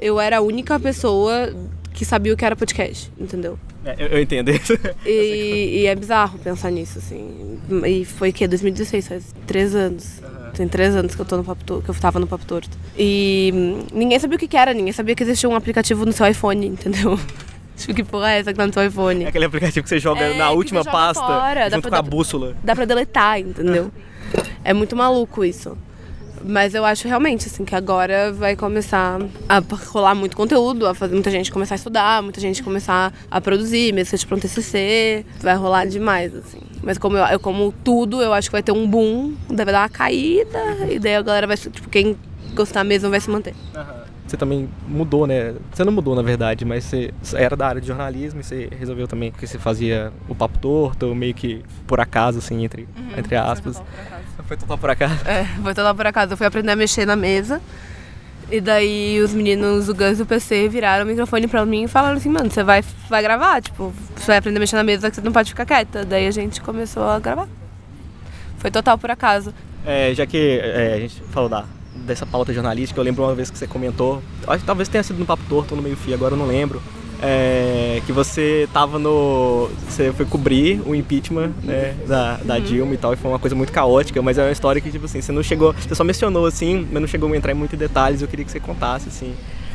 eu 0.00 0.18
era 0.18 0.38
a 0.38 0.40
única 0.40 0.80
pessoa 0.80 1.54
que 1.92 2.04
sabia 2.04 2.32
o 2.32 2.36
que 2.36 2.44
era 2.44 2.56
podcast, 2.56 3.12
entendeu? 3.18 3.58
É, 3.84 3.94
eu, 3.98 4.06
eu, 4.08 4.22
entendo 4.22 4.50
isso. 4.50 4.72
E, 5.06 5.82
e, 5.82 5.86
é 5.86 5.94
bizarro 5.94 6.38
pensar 6.38 6.70
nisso, 6.70 6.98
assim. 6.98 7.60
E 7.86 8.04
foi 8.04 8.32
que 8.32 8.46
2016, 8.48 9.08
faz 9.08 9.34
três 9.46 9.74
anos. 9.74 10.20
Tem 10.56 10.66
três 10.66 10.96
anos 10.96 11.14
que 11.14 11.20
eu 11.20 11.26
tô 11.26 11.36
no 11.36 11.44
papo 11.44 11.62
torto, 11.64 11.84
que 11.84 11.90
eu 11.90 11.94
tava 11.94 12.18
no 12.18 12.26
papo 12.26 12.46
torto. 12.46 12.76
E 12.98 13.52
ninguém 13.92 14.18
sabia 14.18 14.36
o 14.36 14.38
que, 14.38 14.48
que 14.48 14.56
era, 14.56 14.72
ninguém 14.72 14.92
sabia 14.92 15.14
que 15.14 15.22
existia 15.22 15.48
um 15.48 15.54
aplicativo 15.54 16.06
no 16.06 16.12
seu 16.12 16.26
iPhone, 16.26 16.64
entendeu? 16.66 17.18
Tipo, 17.76 17.92
que 17.92 18.02
porra 18.02 18.32
é 18.32 18.38
essa 18.38 18.52
que 18.52 18.56
tá 18.56 18.66
no 18.66 18.72
seu 18.72 18.86
iPhone? 18.86 19.24
É 19.24 19.28
aquele 19.28 19.44
aplicativo 19.44 19.82
que 19.82 19.88
você 19.90 19.98
joga 19.98 20.22
é, 20.22 20.38
na 20.38 20.50
última 20.50 20.80
joga 20.80 20.90
pasta 20.90 21.26
fora. 21.26 21.70
junto 21.70 21.90
com 21.90 21.94
a 21.94 22.02
bússola. 22.02 22.56
Dá 22.64 22.74
pra 22.74 22.86
deletar, 22.86 23.38
entendeu? 23.38 23.92
é 24.64 24.72
muito 24.72 24.96
maluco 24.96 25.44
isso. 25.44 25.76
Mas 26.42 26.74
eu 26.74 26.84
acho 26.84 27.06
realmente 27.06 27.46
assim 27.48 27.64
que 27.64 27.74
agora 27.74 28.32
vai 28.32 28.56
começar 28.56 29.18
a 29.48 29.62
rolar 29.88 30.14
muito 30.14 30.36
conteúdo, 30.36 30.86
a 30.86 30.94
fazer 30.94 31.12
muita 31.14 31.30
gente 31.30 31.50
começar 31.50 31.74
a 31.74 31.76
estudar, 31.76 32.22
muita 32.22 32.40
gente 32.40 32.62
começar 32.62 33.12
a 33.30 33.40
produzir, 33.40 33.92
mesmo 33.92 34.10
seja 34.10 34.26
para 34.26 34.36
um 34.36 34.40
TCC, 34.40 35.26
vai 35.40 35.56
rolar 35.56 35.86
demais 35.86 36.34
assim. 36.34 36.60
Mas 36.82 36.98
como, 36.98 37.16
eu, 37.16 37.40
como 37.40 37.72
tudo, 37.84 38.22
eu 38.22 38.32
acho 38.32 38.48
que 38.48 38.52
vai 38.52 38.62
ter 38.62 38.72
um 38.72 38.88
boom, 38.88 39.34
deve 39.48 39.72
dar 39.72 39.82
uma 39.82 39.88
caída, 39.88 40.58
e 40.88 40.98
daí 40.98 41.16
a 41.16 41.22
galera 41.22 41.46
vai, 41.46 41.56
tipo, 41.56 41.88
quem 41.88 42.16
gostar 42.54 42.84
mesmo 42.84 43.10
vai 43.10 43.20
se 43.20 43.30
manter. 43.30 43.54
Uhum. 43.74 44.06
Você 44.26 44.36
também 44.36 44.68
mudou, 44.88 45.24
né? 45.26 45.54
Você 45.72 45.84
não 45.84 45.92
mudou, 45.92 46.16
na 46.16 46.22
verdade, 46.22 46.64
mas 46.64 46.84
você 46.84 47.12
era 47.34 47.56
da 47.56 47.68
área 47.68 47.80
de 47.80 47.86
jornalismo 47.86 48.40
e 48.40 48.44
você 48.44 48.68
resolveu 48.76 49.06
também 49.06 49.30
que 49.30 49.46
você 49.46 49.56
fazia 49.56 50.12
o 50.28 50.34
papo 50.34 50.58
torto, 50.58 51.14
meio 51.14 51.32
que 51.32 51.62
por 51.86 52.00
acaso, 52.00 52.38
assim, 52.38 52.64
entre, 52.64 52.88
uhum, 52.96 53.18
entre 53.18 53.36
aspas. 53.36 53.80
Foi 54.46 54.56
total 54.56 54.78
por 54.78 54.90
acaso? 54.90 55.14
É, 55.26 55.44
foi 55.62 55.74
total 55.74 55.94
por 55.94 56.06
acaso. 56.06 56.32
Eu 56.32 56.36
fui 56.36 56.46
aprender 56.46 56.72
a 56.72 56.76
mexer 56.76 57.06
na 57.06 57.14
mesa. 57.14 57.60
E 58.50 58.60
daí 58.60 59.20
os 59.20 59.32
meninos 59.32 59.86
do 59.86 59.94
Gus 59.94 60.18
do 60.18 60.26
PC 60.26 60.68
viraram 60.68 61.04
o 61.04 61.08
microfone 61.08 61.48
pra 61.48 61.66
mim 61.66 61.84
e 61.84 61.88
falaram 61.88 62.16
assim, 62.16 62.28
mano, 62.28 62.48
você 62.48 62.62
vai, 62.62 62.84
vai 63.08 63.20
gravar, 63.20 63.60
tipo, 63.60 63.92
você 64.14 64.26
vai 64.26 64.36
aprender 64.36 64.58
a 64.58 64.60
mexer 64.60 64.76
na 64.76 64.84
mesa 64.84 65.10
que 65.10 65.16
você 65.16 65.22
não 65.22 65.32
pode 65.32 65.50
ficar 65.50 65.66
quieta. 65.66 66.04
Daí 66.04 66.28
a 66.28 66.30
gente 66.30 66.60
começou 66.60 67.02
a 67.02 67.18
gravar. 67.18 67.48
Foi 68.58 68.70
total 68.70 68.96
por 68.96 69.10
acaso. 69.10 69.52
É, 69.84 70.14
já 70.14 70.26
que 70.26 70.60
é, 70.62 70.94
a 70.94 70.98
gente 71.00 71.20
falou 71.30 71.48
da, 71.48 71.64
dessa 71.94 72.24
pauta 72.24 72.52
jornalística, 72.52 72.98
eu 73.00 73.04
lembro 73.04 73.24
uma 73.24 73.34
vez 73.34 73.50
que 73.50 73.58
você 73.58 73.66
comentou, 73.66 74.22
acho 74.46 74.60
que 74.60 74.66
talvez 74.66 74.88
tenha 74.88 75.02
sido 75.02 75.18
no 75.18 75.26
Papo 75.26 75.42
Torto 75.48 75.74
ou 75.74 75.76
no 75.76 75.82
Meio 75.82 75.96
Fio, 75.96 76.14
agora 76.14 76.34
eu 76.34 76.38
não 76.38 76.46
lembro, 76.46 76.80
é, 77.22 78.02
que 78.04 78.12
você 78.12 78.68
tava 78.72 78.98
no. 78.98 79.68
Você 79.88 80.12
foi 80.12 80.26
cobrir 80.26 80.80
o 80.86 80.94
impeachment 80.94 81.52
né, 81.62 81.94
da, 82.06 82.36
da 82.38 82.54
uhum. 82.56 82.60
Dilma 82.60 82.94
e 82.94 82.96
tal, 82.96 83.12
e 83.12 83.16
foi 83.16 83.30
uma 83.30 83.38
coisa 83.38 83.56
muito 83.56 83.72
caótica, 83.72 84.20
mas 84.22 84.38
é 84.38 84.42
uma 84.42 84.52
história 84.52 84.80
que, 84.80 84.90
tipo 84.90 85.04
assim, 85.04 85.20
você 85.20 85.32
não 85.32 85.42
chegou. 85.42 85.72
Você 85.72 85.94
só 85.94 86.04
mencionou 86.04 86.46
assim, 86.46 86.86
mas 86.90 87.00
não 87.00 87.08
chegou 87.08 87.32
a 87.32 87.36
entrar 87.36 87.52
em 87.52 87.54
muitos 87.54 87.78
detalhes, 87.78 88.22
eu 88.22 88.28
queria 88.28 88.44
que 88.44 88.50
você 88.50 88.60
contasse, 88.60 89.08
assim. 89.08 89.34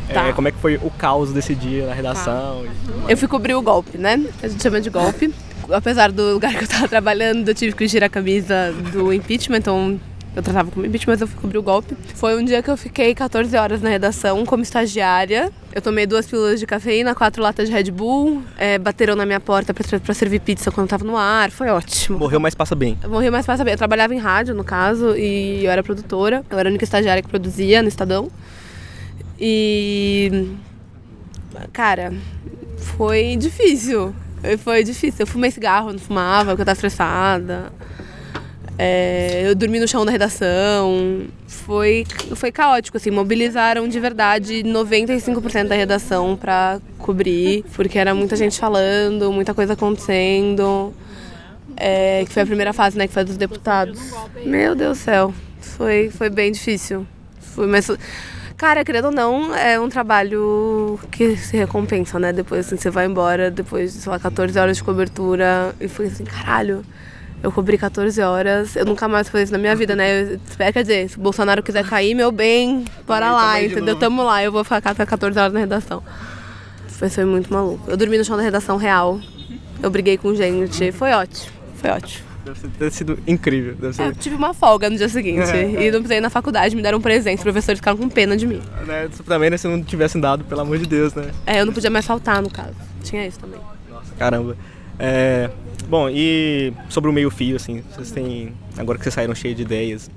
É, 0.09 0.13
tá. 0.13 0.27
É, 0.27 0.33
como 0.33 0.47
é 0.47 0.51
que 0.51 0.57
foi 0.57 0.75
o 0.75 0.89
caos 0.91 1.31
desse 1.31 1.55
dia 1.55 1.87
na 1.87 1.93
redação? 1.93 2.63
Tá. 2.63 3.09
Eu 3.09 3.17
fui 3.17 3.27
cobrir 3.27 3.55
o 3.55 3.61
golpe, 3.61 3.97
né? 3.97 4.23
A 4.43 4.47
gente 4.47 4.61
chama 4.61 4.81
de 4.81 4.89
golpe. 4.89 5.33
Apesar 5.71 6.11
do 6.11 6.33
lugar 6.33 6.53
que 6.53 6.65
eu 6.65 6.67
tava 6.67 6.87
trabalhando, 6.89 7.47
eu 7.47 7.55
tive 7.55 7.75
que 7.75 7.87
girar 7.87 8.07
a 8.07 8.09
camisa 8.09 8.73
do 8.91 9.13
impeachment, 9.13 9.59
então 9.59 9.99
eu 10.33 10.41
tratava 10.41 10.71
como 10.71 10.85
impeachment, 10.85 11.13
mas 11.13 11.21
eu 11.21 11.27
fui 11.27 11.41
cobrir 11.41 11.57
o 11.57 11.63
golpe. 11.63 11.93
Foi 12.15 12.39
um 12.39 12.43
dia 12.43 12.63
que 12.63 12.69
eu 12.69 12.77
fiquei 12.77 13.13
14 13.13 13.55
horas 13.57 13.81
na 13.81 13.89
redação 13.89 14.45
como 14.45 14.63
estagiária. 14.63 15.51
Eu 15.73 15.81
tomei 15.81 16.05
duas 16.05 16.25
pílulas 16.25 16.57
de 16.57 16.65
cafeína, 16.65 17.13
quatro 17.13 17.43
latas 17.43 17.67
de 17.67 17.75
Red 17.75 17.91
Bull, 17.91 18.41
é, 18.57 18.77
bateram 18.77 19.15
na 19.15 19.25
minha 19.25 19.41
porta 19.41 19.73
pra, 19.73 19.99
pra, 19.99 20.13
servir 20.13 20.39
pizza 20.39 20.71
quando 20.71 20.85
eu 20.85 20.89
tava 20.89 21.03
no 21.03 21.17
ar. 21.17 21.51
Foi 21.51 21.67
ótimo. 21.69 22.17
Morreu, 22.17 22.39
mas 22.39 22.55
passa 22.55 22.73
bem. 22.73 22.97
Morreu, 23.05 23.31
mas 23.31 23.45
passa 23.45 23.63
bem. 23.65 23.73
Eu 23.73 23.77
trabalhava 23.77 24.15
em 24.15 24.19
rádio, 24.19 24.55
no 24.55 24.63
caso, 24.63 25.17
e 25.17 25.65
eu 25.65 25.71
era 25.71 25.83
produtora. 25.83 26.45
Eu 26.49 26.57
era 26.57 26.69
a 26.69 26.71
única 26.71 26.85
estagiária 26.85 27.21
que 27.21 27.29
produzia 27.29 27.81
no 27.81 27.89
Estadão. 27.89 28.29
E. 29.37 30.49
Cara, 31.73 32.13
foi 32.77 33.35
difícil. 33.35 34.15
Foi 34.63 34.81
difícil. 34.81 35.19
Eu 35.19 35.27
fumei 35.27 35.51
cigarro, 35.51 35.91
não 35.91 35.99
fumava, 35.99 36.51
porque 36.51 36.61
eu 36.61 36.65
tava 36.65 36.75
estressada. 36.75 37.71
É, 38.77 39.43
eu 39.45 39.55
dormi 39.55 39.79
no 39.79 39.87
chão 39.87 40.05
da 40.05 40.11
redação. 40.11 41.27
Foi, 41.47 42.05
foi 42.35 42.51
caótico, 42.51 42.97
assim. 42.97 43.11
Mobilizaram 43.11 43.87
de 43.87 43.99
verdade 43.99 44.63
95% 44.63 45.67
da 45.67 45.75
redação 45.75 46.35
pra 46.35 46.79
cobrir, 46.97 47.63
porque 47.75 47.99
era 47.99 48.13
muita 48.15 48.35
gente 48.35 48.59
falando, 48.59 49.31
muita 49.31 49.53
coisa 49.53 49.73
acontecendo. 49.73 50.93
É, 51.77 52.23
que 52.25 52.33
foi 52.33 52.43
a 52.43 52.45
primeira 52.45 52.73
fase, 52.73 52.97
né, 52.97 53.07
que 53.07 53.13
foi 53.13 53.23
dos 53.23 53.37
deputados. 53.37 53.99
Meu 54.45 54.75
Deus 54.75 54.97
do 54.97 55.01
céu. 55.01 55.33
Foi, 55.59 56.09
foi 56.09 56.29
bem 56.29 56.51
difícil. 56.51 57.05
Foi, 57.39 57.67
mas 57.67 57.89
Cara, 58.61 58.85
querendo 58.85 59.05
ou 59.05 59.11
não, 59.11 59.55
é 59.55 59.79
um 59.79 59.89
trabalho 59.89 60.99
que 61.09 61.35
se 61.35 61.57
recompensa, 61.57 62.19
né? 62.19 62.31
Depois, 62.31 62.67
assim, 62.67 62.77
você 62.77 62.91
vai 62.91 63.07
embora, 63.07 63.49
depois 63.49 63.91
de, 63.91 64.01
sei 64.01 64.11
lá, 64.11 64.19
14 64.19 64.59
horas 64.59 64.77
de 64.77 64.83
cobertura. 64.83 65.73
E 65.81 65.87
foi 65.87 66.05
assim, 66.05 66.23
caralho, 66.23 66.85
eu 67.43 67.51
cobri 67.51 67.77
14 67.77 68.21
horas, 68.21 68.75
eu 68.75 68.85
nunca 68.85 69.07
mais 69.07 69.29
fiz 69.29 69.43
isso 69.43 69.51
na 69.51 69.57
minha 69.57 69.75
vida, 69.75 69.95
né? 69.95 70.33
Eu, 70.33 70.39
quer 70.73 70.81
dizer, 70.81 71.09
se 71.09 71.17
o 71.17 71.21
Bolsonaro 71.21 71.63
quiser 71.63 71.85
cair, 71.85 72.13
meu 72.13 72.31
bem, 72.31 72.85
bora 73.07 73.31
lá, 73.31 73.61
entendeu? 73.61 73.95
Tamo 73.95 74.23
lá, 74.23 74.43
eu 74.43 74.51
vou 74.51 74.63
ficar 74.63 74.93
14 74.93 75.39
horas 75.39 75.53
na 75.53 75.59
redação. 75.59 76.03
Foi, 76.87 77.09
foi 77.09 77.25
muito 77.25 77.51
maluco. 77.51 77.89
Eu 77.89 77.97
dormi 77.97 78.17
no 78.17 78.23
chão 78.23 78.37
da 78.37 78.43
redação 78.43 78.77
real, 78.77 79.19
eu 79.81 79.89
briguei 79.89 80.17
com 80.17 80.35
gente, 80.35 80.91
foi 80.91 81.11
ótimo, 81.11 81.51
foi 81.75 81.89
ótimo. 81.89 82.31
Deve 82.43 82.67
ter 82.69 82.91
sido 82.91 83.19
incrível. 83.27 83.75
Deve 83.75 83.93
ser... 83.93 84.01
É, 84.01 84.07
eu 84.07 84.15
tive 84.15 84.35
uma 84.35 84.53
folga 84.53 84.89
no 84.89 84.97
dia 84.97 85.09
seguinte. 85.09 85.49
É. 85.49 85.61
E 85.81 85.91
não 85.91 85.99
precisei 85.99 86.19
na 86.19 86.29
faculdade, 86.29 86.75
me 86.75 86.81
deram 86.81 86.97
um 86.97 87.01
presente. 87.01 87.37
Os 87.37 87.43
professores 87.43 87.79
ficaram 87.79 87.97
com 87.97 88.09
pena 88.09 88.35
de 88.35 88.47
mim. 88.47 88.61
Né, 88.85 89.09
também, 89.25 89.49
né? 89.49 89.57
Se 89.57 89.67
não 89.67 89.83
tivessem 89.83 90.19
dado, 90.19 90.43
pelo 90.43 90.61
amor 90.61 90.77
de 90.77 90.87
Deus, 90.87 91.13
né? 91.13 91.31
É, 91.45 91.61
eu 91.61 91.65
não 91.65 91.73
podia 91.73 91.89
mais 91.89 92.05
faltar, 92.05 92.41
no 92.41 92.49
caso. 92.49 92.73
Tinha 93.03 93.27
isso 93.27 93.39
também. 93.39 93.59
Nossa, 93.89 94.13
caramba. 94.17 94.57
É, 94.97 95.49
bom, 95.91 96.09
e 96.09 96.71
sobre 96.89 97.09
o 97.09 97.13
meio-fio, 97.13 97.57
assim, 97.57 97.83
vocês 97.93 98.11
têm. 98.11 98.53
Agora 98.77 98.97
que 98.97 99.03
vocês 99.03 99.13
saíram 99.13 99.35
cheios 99.35 99.57
de 99.57 99.63
ideias 99.63 100.09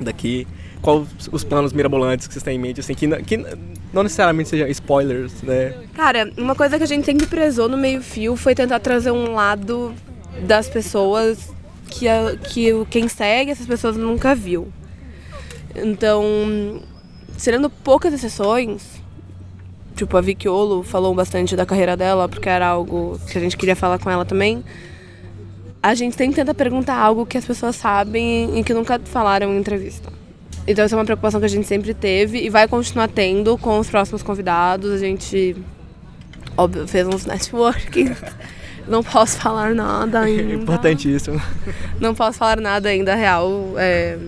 daqui, 0.00 0.46
quais 0.82 1.06
os 1.30 1.44
planos 1.44 1.72
mirabolantes 1.72 2.26
que 2.26 2.34
vocês 2.34 2.42
têm 2.42 2.56
em 2.56 2.58
mente, 2.58 2.80
assim, 2.80 2.94
que, 2.94 3.06
que 3.22 3.36
não 3.92 4.02
necessariamente 4.02 4.48
sejam 4.48 4.66
spoilers, 4.66 5.40
né? 5.42 5.74
Cara, 5.94 6.30
uma 6.36 6.56
coisa 6.56 6.76
que 6.76 6.82
a 6.82 6.86
gente 6.86 7.06
sempre 7.06 7.26
prezou 7.26 7.68
no 7.68 7.76
meio-fio 7.76 8.34
foi 8.36 8.56
tentar 8.56 8.80
trazer 8.80 9.12
um 9.12 9.32
lado 9.32 9.94
das 10.42 10.68
pessoas 10.68 11.52
que, 11.88 12.08
a, 12.08 12.36
que 12.36 12.72
quem 12.90 13.06
segue 13.08 13.52
essas 13.52 13.66
pessoas 13.66 13.96
nunca 13.96 14.34
viu. 14.34 14.68
Então, 15.76 16.82
tirando 17.38 17.70
poucas 17.70 18.12
exceções, 18.12 18.97
tipo 19.98 20.16
a 20.16 20.20
Vicky 20.20 20.48
Olo 20.48 20.82
falou 20.82 21.14
bastante 21.14 21.56
da 21.56 21.66
carreira 21.66 21.96
dela, 21.96 22.28
porque 22.28 22.48
era 22.48 22.66
algo 22.66 23.18
que 23.30 23.36
a 23.36 23.40
gente 23.40 23.56
queria 23.56 23.74
falar 23.74 23.98
com 23.98 24.08
ela 24.08 24.24
também. 24.24 24.64
A 25.82 25.94
gente 25.94 26.16
sempre 26.16 26.36
tenta 26.36 26.54
perguntar 26.54 26.96
algo 26.96 27.26
que 27.26 27.36
as 27.36 27.44
pessoas 27.44 27.76
sabem 27.76 28.58
e 28.58 28.64
que 28.64 28.72
nunca 28.72 29.00
falaram 29.04 29.52
em 29.52 29.58
entrevista. 29.58 30.12
Então 30.66 30.84
essa 30.84 30.94
é 30.94 30.98
uma 30.98 31.04
preocupação 31.04 31.40
que 31.40 31.46
a 31.46 31.50
gente 31.50 31.66
sempre 31.66 31.94
teve 31.94 32.38
e 32.38 32.50
vai 32.50 32.68
continuar 32.68 33.08
tendo 33.08 33.56
com 33.58 33.78
os 33.78 33.88
próximos 33.88 34.22
convidados. 34.22 34.90
A 34.92 34.98
gente, 34.98 35.56
óbvio, 36.56 36.86
fez 36.86 37.06
uns 37.06 37.24
networking 37.26 38.14
Não 38.88 39.02
posso 39.02 39.36
falar 39.38 39.74
nada 39.74 40.20
ainda. 40.24 40.54
Importantíssimo. 40.54 41.40
Não 42.00 42.14
posso 42.14 42.38
falar 42.38 42.60
nada 42.60 42.88
ainda 42.88 43.14
real. 43.14 43.74
É, 43.76 44.18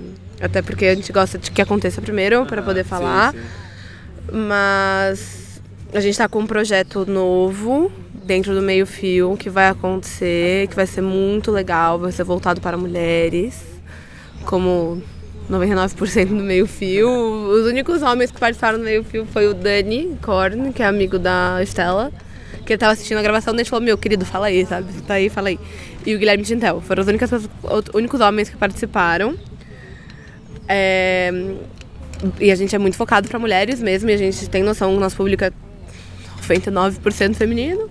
até 0.41 0.63
porque 0.63 0.85
a 0.87 0.95
gente 0.95 1.11
gosta 1.13 1.39
de 1.39 1.51
que 1.51 1.63
aconteça 1.63 2.01
primeiro 2.03 2.45
para 2.47 2.63
poder 2.63 2.85
falar. 2.85 3.33
Sim, 3.33 3.39
sim. 3.39 4.39
Mas 4.49 5.50
a 5.93 6.01
gente 6.01 6.13
está 6.13 6.29
com 6.29 6.41
um 6.41 6.47
projeto 6.47 7.05
novo 7.05 7.91
dentro 8.25 8.55
do 8.55 8.63
meio 8.63 8.87
fio 8.87 9.37
que 9.37 9.51
vai 9.51 9.69
acontecer, 9.69 10.69
que 10.69 10.77
vai 10.77 10.87
ser 10.87 11.01
muito 11.01 11.51
legal, 11.51 11.99
vai 11.99 12.13
ser 12.13 12.25
voltado 12.25 12.61
para 12.61 12.77
mulheres, 12.77 13.65
como 14.45 15.03
99% 15.51 16.27
do 16.29 16.35
meio 16.35 16.67
fio. 16.67 17.09
Os 17.09 17.67
únicos 17.67 18.03
homens 18.03 18.31
que 18.31 18.39
participaram 18.39 18.79
do 18.79 18.85
meio 18.85 19.03
fio 19.03 19.27
foi 19.27 19.49
o 19.49 19.55
Dani 19.55 20.17
Korn, 20.23 20.73
que 20.73 20.83
é 20.83 20.87
amigo 20.87 21.19
da 21.19 21.63
Estela 21.63 22.13
que 22.71 22.75
ele 22.75 22.79
tava 22.79 22.93
assistindo 22.93 23.19
a 23.19 23.23
gravação, 23.23 23.53
e 23.59 23.65
falou, 23.65 23.85
meu 23.85 23.99
querido, 23.99 24.25
fala 24.25 24.47
aí, 24.47 24.65
sabe? 24.65 24.93
Tá 25.03 25.15
aí, 25.15 25.29
fala 25.29 25.49
aí. 25.49 25.59
E 26.07 26.15
o 26.15 26.19
Guilherme 26.21 26.45
Tintel. 26.45 26.81
Foram 26.81 27.03
os 27.03 27.09
únicos, 27.09 27.33
os 27.33 27.85
únicos 27.93 28.21
homens 28.21 28.49
que 28.49 28.57
participaram. 28.57 29.35
É, 30.69 31.33
e 32.39 32.53
a 32.53 32.55
gente 32.55 32.73
é 32.73 32.79
muito 32.79 32.97
focado 32.97 33.29
para 33.29 33.41
mulheres 33.41 33.83
mesmo, 33.83 34.09
e 34.09 34.13
a 34.13 34.17
gente 34.17 34.49
tem 34.49 34.63
noção 34.63 34.97
o 34.97 35.01
nosso 35.01 35.17
público 35.17 35.43
é 35.43 35.51
99% 36.55 37.35
feminino. 37.35 37.89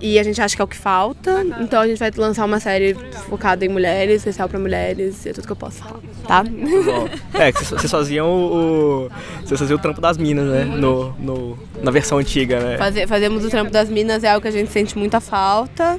E 0.00 0.18
a 0.18 0.22
gente 0.22 0.40
acha 0.40 0.54
que 0.54 0.60
é 0.60 0.64
o 0.64 0.68
que 0.68 0.76
falta, 0.76 1.42
então 1.58 1.80
a 1.80 1.86
gente 1.86 1.98
vai 1.98 2.10
lançar 2.16 2.44
uma 2.44 2.60
série 2.60 2.94
focada 3.28 3.64
em 3.64 3.68
mulheres, 3.68 4.16
especial 4.16 4.48
para 4.48 4.58
mulheres, 4.58 5.24
é 5.26 5.32
tudo 5.32 5.46
que 5.46 5.52
eu 5.52 5.56
posso 5.56 5.78
falar, 5.78 6.00
tá? 6.26 6.44
Bom. 6.44 7.08
É, 7.32 7.50
que 7.50 7.64
vocês 7.64 7.90
faziam 7.90 8.28
o. 8.28 9.08
Vocês 9.42 9.58
faziam 9.58 9.78
o 9.78 9.80
trampo 9.80 10.00
das 10.00 10.18
minas, 10.18 10.46
né? 10.46 10.64
No, 10.64 11.12
no, 11.18 11.58
na 11.82 11.90
versão 11.90 12.18
antiga, 12.18 12.60
né? 12.60 13.06
Fazemos 13.06 13.44
o 13.44 13.48
trampo 13.48 13.70
das 13.70 13.88
minas, 13.88 14.22
é 14.22 14.28
algo 14.28 14.42
que 14.42 14.48
a 14.48 14.50
gente 14.50 14.70
sente 14.70 14.98
muita 14.98 15.20
falta. 15.20 15.98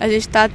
A 0.00 0.08
gente 0.08 0.28
tá. 0.28 0.50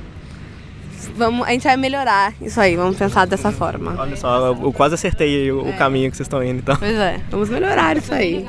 Vamos, 1.16 1.48
a 1.48 1.52
gente 1.52 1.64
vai 1.64 1.78
melhorar 1.78 2.34
isso 2.42 2.60
aí, 2.60 2.76
vamos 2.76 2.98
pensar 2.98 3.26
dessa 3.26 3.52
forma. 3.52 3.96
Olha 3.98 4.16
só, 4.16 4.48
eu 4.48 4.72
quase 4.74 4.96
acertei 4.96 5.52
o, 5.52 5.66
é. 5.66 5.70
o 5.72 5.78
caminho 5.78 6.12
que 6.12 6.18
vocês 6.18 6.26
estão 6.26 6.44
indo, 6.44 6.60
então. 6.60 6.76
Pois 6.76 6.96
é, 6.96 7.22
vamos 7.30 7.50
melhorar 7.50 7.96
isso 7.96 8.14
aí. 8.14 8.46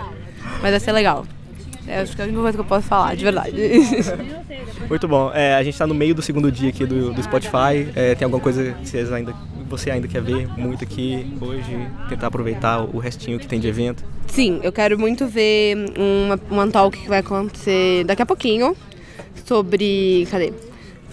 Mas 0.61 0.73
vai 0.73 0.81
ser 0.81 0.93
legal. 0.93 1.25
É, 1.87 2.01
acho 2.01 2.15
que 2.15 2.23
é 2.23 2.25
a 2.25 2.29
única 2.29 2.43
coisa 2.43 2.57
que 2.57 2.61
eu 2.61 2.69
posso 2.69 2.87
falar, 2.87 3.17
de 3.17 3.25
verdade. 3.25 3.57
Muito 4.89 5.09
bom. 5.09 5.31
É, 5.35 5.55
a 5.55 5.63
gente 5.63 5.75
está 5.75 5.87
no 5.87 5.95
meio 5.95 6.15
do 6.15 6.23
segundo 6.23 6.51
dia 6.51 6.69
aqui 6.69 6.87
do, 6.87 7.13
do 7.13 7.23
Spotify. 7.23 7.89
É, 7.95 8.15
tem 8.15 8.25
alguma 8.25 8.43
coisa 8.43 8.73
que 8.73 8.89
vocês 8.89 9.13
ainda, 9.13 9.35
você 9.69 9.91
ainda 9.91 10.07
quer 10.07 10.23
ver 10.23 10.47
muito 10.57 10.85
aqui 10.85 11.27
hoje? 11.41 11.89
Tentar 12.09 12.29
aproveitar 12.29 12.83
o 12.83 12.99
restinho 12.99 13.39
que 13.39 13.47
tem 13.47 13.59
de 13.59 13.67
evento? 13.67 14.05
Sim, 14.29 14.61
eu 14.63 14.73
quero 14.73 14.99
muito 14.99 15.27
ver 15.27 15.77
uma, 15.97 16.41
uma 16.51 16.71
talk 16.71 16.97
que 16.97 17.09
vai 17.09 17.19
acontecer 17.19 18.05
daqui 18.05 18.23
a 18.23 18.27
pouquinho 18.27 18.77
sobre. 19.45 20.27
Cadê? 20.31 20.53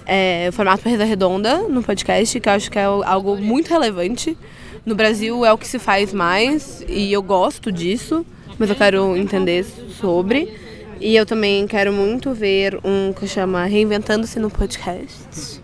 É, 0.05 0.47
o 0.49 0.53
formato 0.53 0.87
Reza 0.87 1.03
Redonda 1.03 1.63
no 1.67 1.83
podcast, 1.83 2.39
que 2.39 2.49
eu 2.49 2.53
acho 2.53 2.71
que 2.71 2.79
é 2.79 2.83
algo 2.83 3.37
muito 3.37 3.69
relevante. 3.69 4.37
No 4.85 4.95
Brasil 4.95 5.45
é 5.45 5.53
o 5.53 5.57
que 5.57 5.67
se 5.67 5.77
faz 5.77 6.13
mais 6.13 6.83
e 6.87 7.13
eu 7.13 7.21
gosto 7.21 7.71
disso 7.71 8.25
mas 8.59 8.69
eu 8.69 8.75
quero 8.75 9.15
entender 9.15 9.63
sobre. 9.63 10.53
E 10.99 11.15
eu 11.15 11.25
também 11.25 11.65
quero 11.65 11.93
muito 11.93 12.33
ver 12.33 12.77
um 12.83 13.13
que 13.13 13.25
chama 13.25 13.63
Reinventando-se 13.63 14.37
no 14.37 14.49
Podcast. 14.49 15.61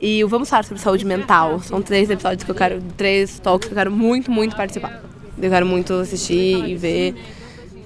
E 0.00 0.24
o 0.24 0.28
Vamos 0.28 0.50
Falar 0.50 0.64
sobre 0.64 0.82
Saúde 0.82 1.06
Mental. 1.06 1.60
São 1.60 1.80
três 1.80 2.10
episódios 2.10 2.42
que 2.42 2.50
eu 2.50 2.54
quero, 2.54 2.82
três 2.96 3.38
talks 3.38 3.68
que 3.68 3.72
eu 3.72 3.76
quero 3.76 3.92
muito, 3.92 4.32
muito 4.32 4.56
participar. 4.56 5.04
Eu 5.40 5.50
quero 5.50 5.64
muito 5.64 5.92
assistir 5.94 6.64
e 6.68 6.74
ver, 6.74 7.14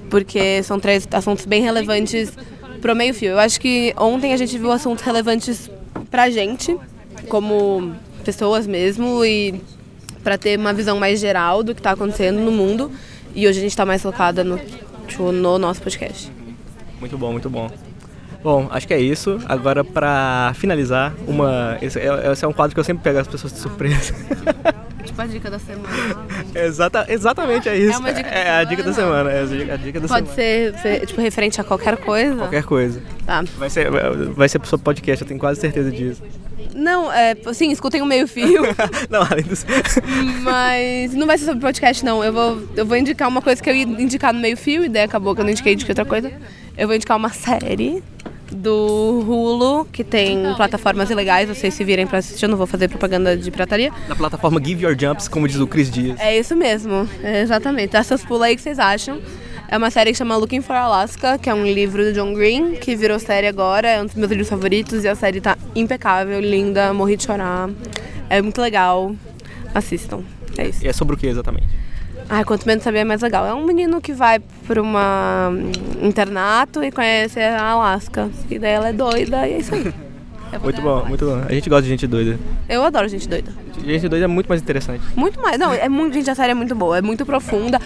porque 0.09 0.63
são 0.63 0.81
três 0.81 1.07
assuntos 1.13 1.45
bem 1.45 1.63
relevantes 1.63 2.33
pro 2.81 2.97
meio 2.97 3.13
fio. 3.13 3.33
Eu 3.33 3.39
acho 3.39 3.61
que 3.61 3.93
ontem 3.99 4.33
a 4.33 4.37
gente 4.39 4.57
viu 4.57 4.73
assuntos 4.73 5.05
relevantes 5.05 5.71
pra 6.11 6.31
gente, 6.31 6.75
como 7.29 7.95
pessoas 8.25 8.67
mesmo, 8.67 9.23
e 9.23 9.61
para 10.25 10.39
ter 10.39 10.59
uma 10.59 10.73
visão 10.73 10.99
mais 10.99 11.21
geral 11.21 11.63
do 11.63 11.75
que 11.75 11.81
está 11.81 11.91
acontecendo 11.91 12.41
no 12.41 12.51
mundo. 12.51 12.91
E 13.39 13.47
hoje 13.47 13.61
a 13.61 13.63
gente 13.63 13.71
está 13.71 13.87
mais 13.87 14.03
focada 14.03 14.43
no, 14.43 14.59
tipo, 15.07 15.31
no 15.31 15.61
nosso 15.61 15.81
podcast. 15.81 16.29
Muito 16.99 17.17
bom, 17.17 17.31
muito 17.31 17.49
bom. 17.49 17.71
Bom, 18.43 18.67
acho 18.69 18.85
que 18.89 18.93
é 18.93 19.01
isso. 19.01 19.39
Agora, 19.47 19.85
para 19.85 20.51
finalizar, 20.57 21.15
uma. 21.25 21.79
Esse 21.81 22.01
é, 22.01 22.33
esse 22.33 22.45
é, 22.45 22.49
um 22.49 22.53
quadro 22.53 22.75
que 22.75 22.81
eu 22.81 22.85
sempre 22.85 23.05
pego 23.05 23.21
as 23.21 23.29
pessoas 23.29 23.53
de 23.53 23.61
surpresa. 23.61 24.13
tipo 25.07 25.23
a 25.23 25.27
dica 25.27 25.49
da 25.49 25.61
semana. 25.61 25.89
Exata, 26.53 27.07
exatamente, 27.09 27.69
é 27.69 27.77
isso. 27.77 27.95
É 27.95 27.99
uma 27.99 28.13
dica 28.13 28.29
da 28.29 28.37
é, 28.37 28.43
semana. 28.43 28.59
a 28.59 28.65
dica 28.65 28.83
da 28.83 28.93
semana. 28.93 29.31
É 29.31 29.41
a 29.73 29.77
dica 29.77 30.01
da 30.01 30.09
Pode 30.09 30.31
semana. 30.31 30.35
Ser, 30.35 30.79
ser, 30.81 31.07
tipo, 31.07 31.21
referente 31.21 31.61
a 31.61 31.65
qualquer 31.65 31.97
coisa? 31.97 32.35
Qualquer 32.35 32.65
coisa. 32.65 33.01
Tá. 33.25 33.45
Vai 33.57 33.71
ser, 33.71 33.89
vai 34.35 34.49
ser 34.49 34.59
pro 34.59 34.69
seu 34.69 34.81
podcast, 34.81 35.23
eu 35.23 35.29
tenho 35.29 35.39
quase 35.39 35.61
certeza 35.61 35.93
disso. 35.93 36.25
Não, 36.79 37.13
é, 37.13 37.37
sim, 37.53 37.71
escutem 37.73 38.01
o 38.01 38.07
meio 38.07 38.29
fio. 38.29 38.63
não, 39.11 39.23
além 39.23 39.45
disso. 39.45 39.67
Mas 40.43 41.13
não 41.13 41.27
vai 41.27 41.37
ser 41.37 41.47
sobre 41.47 41.61
podcast, 41.61 42.05
não. 42.05 42.23
Eu 42.23 42.33
vou, 42.33 42.63
eu 42.77 42.87
vou 42.87 42.97
indicar 42.97 43.29
uma 43.29 43.43
coisa 43.43 43.63
que 43.63 43.69
eu 43.69 43.75
ia 43.75 43.83
indicar 43.83 44.33
no 44.33 44.41
meio 44.41 44.57
fio, 44.57 44.85
e 44.85 44.89
daí 44.89 45.03
acabou 45.03 45.35
que 45.35 45.41
eu 45.41 45.45
não 45.45 45.51
indiquei, 45.51 45.73
indiquei 45.73 45.93
outra 45.93 46.05
coisa. 46.05 46.33
Eu 46.77 46.87
vou 46.87 46.95
indicar 46.95 47.17
uma 47.17 47.31
série 47.31 48.03
do 48.51 49.25
Hulu, 49.27 49.87
que 49.93 50.03
tem 50.03 50.55
plataformas 50.57 51.11
ilegais, 51.11 51.49
vocês 51.49 51.75
se 51.75 51.85
virem 51.85 52.07
pra 52.07 52.19
assistir, 52.19 52.45
eu 52.45 52.49
não 52.49 52.57
vou 52.57 52.67
fazer 52.67 52.89
propaganda 52.89 53.37
de 53.37 53.51
pirataria. 53.51 53.93
Na 54.09 54.17
plataforma 54.17 54.63
Give 54.65 54.85
Your 54.85 54.97
Jumps, 54.99 55.29
como 55.29 55.47
diz 55.47 55.59
o 55.59 55.67
Chris 55.67 55.91
Dias. 55.91 56.19
É 56.19 56.39
isso 56.39 56.57
mesmo, 56.57 57.09
é 57.23 57.43
exatamente. 57.43 57.91
Dá 57.91 58.03
seus 58.03 58.25
pulos 58.25 58.43
aí 58.43 58.57
que 58.57 58.63
vocês 58.63 58.79
acham. 58.79 59.21
É 59.71 59.77
uma 59.77 59.91
série 59.91 60.13
que 60.13 60.17
chama 60.17 60.35
Looking 60.35 60.63
for 60.63 60.75
Alaska, 60.75 61.37
que 61.37 61.51
é 61.51 61.53
um 61.53 61.63
livro 61.63 62.03
do 62.03 62.15
John 62.15 62.33
Green, 62.33 62.77
que 62.77 62.97
virou 62.97 63.19
série 63.19 63.47
agora, 63.47 63.87
é 63.87 64.01
um 64.01 64.07
dos 64.07 64.15
meus 64.15 64.31
livros 64.31 64.49
favoritos 64.49 65.05
e 65.05 65.09
a 65.09 65.15
série 65.15 65.43
tá 65.43 65.59
impecável, 65.77 66.41
linda, 66.41 66.95
morri 66.95 67.19
de 67.19 67.25
chorar. 67.25 67.69
É 68.31 68.41
muito 68.41 68.63
legal. 68.63 69.15
Assistam. 69.75 70.23
É 70.57 70.69
isso. 70.69 70.83
E 70.83 70.89
é 70.89 70.93
sobre 70.95 71.17
o 71.17 71.19
que 71.19 71.27
exatamente? 71.27 71.69
Ai, 72.31 72.45
quanto 72.45 72.67
menos 72.67 72.83
saber, 72.83 73.05
mais 73.05 73.21
legal. 73.21 73.45
É 73.45 73.53
um 73.53 73.67
menino 73.67 74.01
que 74.01 74.15
vai 74.15 74.39
pra 74.67 74.81
uma 74.81 75.51
internato 76.01 76.83
e 76.83 76.91
conhece 76.91 77.39
a 77.39 77.63
Alaska. 77.63 78.31
E 78.51 78.59
daí 78.59 78.73
ela 78.73 78.89
é 78.89 78.93
doida 78.95 79.47
e 79.47 79.53
é 79.53 79.59
isso 79.59 79.75
aí. 79.75 79.93
muito 80.65 80.81
bom, 80.81 81.05
muito 81.05 81.27
bom. 81.27 81.43
A 81.47 81.53
gente 81.53 81.69
gosta 81.69 81.83
de 81.83 81.91
gente 81.91 82.07
doida. 82.07 82.39
Eu 82.67 82.83
adoro 82.85 83.07
gente 83.07 83.29
doida. 83.29 83.53
Gente 83.85 84.09
doida 84.09 84.25
é 84.25 84.29
muito 84.29 84.47
mais 84.49 84.63
interessante. 84.63 85.03
Muito 85.15 85.39
mais. 85.43 85.59
Não, 85.59 85.75
é 85.75 85.91
muito. 85.91 86.15
Gente, 86.15 86.31
a 86.31 86.35
série 86.35 86.53
é 86.53 86.55
muito 86.55 86.75
boa. 86.75 86.97
É 86.97 87.03
muito 87.03 87.27
profunda. 87.27 87.79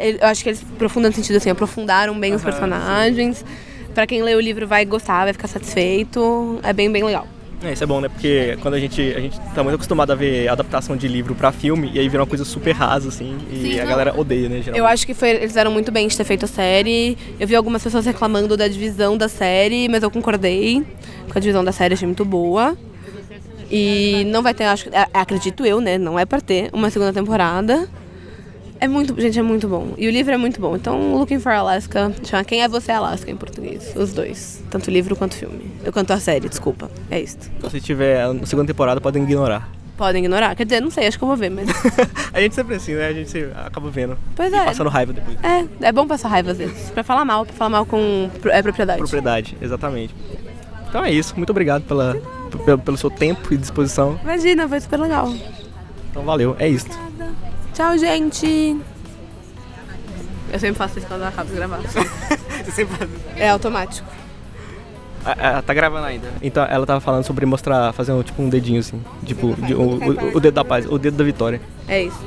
Eu 0.00 0.28
acho 0.28 0.42
que 0.42 0.48
eles 0.50 0.64
aprofundam 0.74 1.10
no 1.10 1.14
sentido 1.14 1.36
assim, 1.36 1.50
aprofundaram 1.50 2.18
bem 2.18 2.30
uhum, 2.30 2.36
os 2.36 2.42
personagens. 2.42 3.44
Pra 3.94 4.06
quem 4.06 4.22
lê 4.22 4.34
o 4.34 4.40
livro 4.40 4.66
vai 4.66 4.84
gostar, 4.84 5.24
vai 5.24 5.32
ficar 5.32 5.48
satisfeito. 5.48 6.60
É 6.62 6.72
bem, 6.72 6.90
bem 6.90 7.02
legal. 7.02 7.26
É, 7.62 7.72
isso 7.72 7.82
é 7.82 7.86
bom, 7.86 8.00
né? 8.00 8.08
Porque 8.08 8.56
quando 8.62 8.74
a 8.74 8.78
gente, 8.78 9.00
a 9.16 9.20
gente 9.20 9.38
tá 9.52 9.64
muito 9.64 9.74
acostumado 9.74 10.12
a 10.12 10.14
ver 10.14 10.46
adaptação 10.48 10.96
de 10.96 11.08
livro 11.08 11.34
pra 11.34 11.50
filme, 11.50 11.90
e 11.92 11.98
aí 11.98 12.08
vira 12.08 12.22
uma 12.22 12.26
coisa 12.28 12.44
super 12.44 12.70
rasa, 12.70 13.08
assim, 13.08 13.36
e 13.50 13.56
Sim, 13.56 13.80
a 13.80 13.82
não. 13.82 13.90
galera 13.90 14.18
odeia, 14.18 14.48
né? 14.48 14.56
Geralmente. 14.58 14.78
Eu 14.78 14.86
acho 14.86 15.04
que 15.04 15.12
foi, 15.12 15.30
eles 15.30 15.46
fizeram 15.46 15.72
muito 15.72 15.90
bem 15.90 16.06
de 16.06 16.16
ter 16.16 16.22
feito 16.22 16.44
a 16.44 16.48
série. 16.48 17.18
Eu 17.40 17.48
vi 17.48 17.56
algumas 17.56 17.82
pessoas 17.82 18.06
reclamando 18.06 18.56
da 18.56 18.68
divisão 18.68 19.16
da 19.16 19.28
série, 19.28 19.88
mas 19.88 20.04
eu 20.04 20.10
concordei 20.10 20.84
com 21.28 21.36
a 21.36 21.40
divisão 21.40 21.64
da 21.64 21.72
série, 21.72 21.94
achei 21.94 22.06
muito 22.06 22.24
boa. 22.24 22.78
E 23.70 24.24
não 24.28 24.42
vai 24.42 24.54
ter, 24.54 24.64
acho, 24.64 24.88
acredito 25.12 25.66
eu, 25.66 25.80
né? 25.80 25.98
Não 25.98 26.16
é 26.16 26.24
pra 26.24 26.40
ter 26.40 26.70
uma 26.72 26.90
segunda 26.90 27.12
temporada. 27.12 27.88
É 28.80 28.86
muito, 28.86 29.20
gente, 29.20 29.38
é 29.38 29.42
muito 29.42 29.66
bom. 29.66 29.94
E 29.98 30.06
o 30.06 30.10
livro 30.10 30.32
é 30.32 30.36
muito 30.36 30.60
bom. 30.60 30.76
Então, 30.76 31.16
Looking 31.16 31.40
for 31.40 31.52
Alaska, 31.52 32.12
chama 32.24 32.44
Quem 32.44 32.62
é 32.62 32.68
Você 32.68 32.92
Alaska 32.92 33.30
em 33.30 33.36
português. 33.36 33.92
Os 33.96 34.12
dois. 34.12 34.62
Tanto 34.70 34.88
o 34.88 34.90
livro 34.90 35.16
quanto 35.16 35.32
o 35.32 35.36
filme. 35.36 35.70
Eu 35.84 35.92
canto 35.92 36.12
a 36.12 36.20
série, 36.20 36.48
desculpa. 36.48 36.90
É 37.10 37.20
isso. 37.20 37.38
Então, 37.56 37.68
se 37.68 37.80
tiver 37.80 38.22
a 38.22 38.46
segunda 38.46 38.68
temporada, 38.68 39.00
podem 39.00 39.22
ignorar. 39.24 39.68
Podem 39.96 40.22
ignorar? 40.22 40.54
Quer 40.54 40.64
dizer, 40.64 40.80
não 40.80 40.92
sei, 40.92 41.08
acho 41.08 41.18
que 41.18 41.24
eu 41.24 41.28
vou 41.28 41.36
ver, 41.36 41.50
mas. 41.50 41.68
a 42.32 42.40
gente 42.40 42.54
sempre 42.54 42.76
assim, 42.76 42.94
né? 42.94 43.08
A 43.08 43.12
gente 43.12 43.36
acaba 43.66 43.90
vendo. 43.90 44.16
Pois 44.36 44.52
é. 44.52 44.64
passando 44.64 44.88
raiva 44.88 45.12
depois. 45.12 45.36
É, 45.42 45.88
é 45.88 45.92
bom 45.92 46.06
passar 46.06 46.28
raiva 46.28 46.52
às 46.52 46.58
vezes. 46.58 46.90
Pra 46.90 47.02
falar 47.02 47.24
mal, 47.24 47.44
pra 47.44 47.54
falar 47.54 47.70
mal 47.70 47.84
com 47.84 48.30
é, 48.44 48.62
propriedade. 48.62 48.98
Propriedade, 49.00 49.56
exatamente. 49.60 50.14
Então 50.88 51.04
é 51.04 51.10
isso. 51.10 51.34
Muito 51.36 51.50
obrigado 51.50 51.82
pela, 51.82 52.16
pelo, 52.64 52.78
pelo 52.78 52.96
seu 52.96 53.10
tempo 53.10 53.52
e 53.52 53.56
disposição. 53.56 54.20
Imagina, 54.22 54.68
foi 54.68 54.80
super 54.80 55.00
legal. 55.00 55.34
Então 56.10 56.22
valeu, 56.22 56.54
é 56.60 56.68
isso. 56.68 56.88
Tchau, 57.78 57.96
gente. 57.96 58.76
Eu 60.52 60.58
sempre 60.58 60.74
faço 60.74 60.98
isso 60.98 61.06
quando 61.06 61.20
eu 61.20 61.28
acabo 61.28 61.48
de 61.48 61.54
gravar. 61.54 61.78
Você 61.86 62.72
sempre 62.72 62.96
faz 62.96 63.08
É 63.36 63.50
automático. 63.50 64.04
Ela 65.24 65.62
tá 65.62 65.72
gravando 65.72 66.06
ainda. 66.06 66.26
Então 66.42 66.64
ela 66.64 66.84
tava 66.84 66.98
falando 66.98 67.22
sobre 67.22 67.46
mostrar, 67.46 67.92
fazendo 67.92 68.20
tipo 68.24 68.42
um 68.42 68.48
dedinho 68.48 68.80
assim. 68.80 69.00
Tipo, 69.24 69.54
de, 69.64 69.74
o, 69.74 69.80
o, 69.80 70.36
o 70.38 70.40
dedo 70.40 70.54
da 70.54 70.64
paz, 70.64 70.86
o 70.86 70.98
dedo 70.98 71.18
da 71.18 71.22
vitória. 71.22 71.60
É 71.86 72.02
isso. 72.02 72.18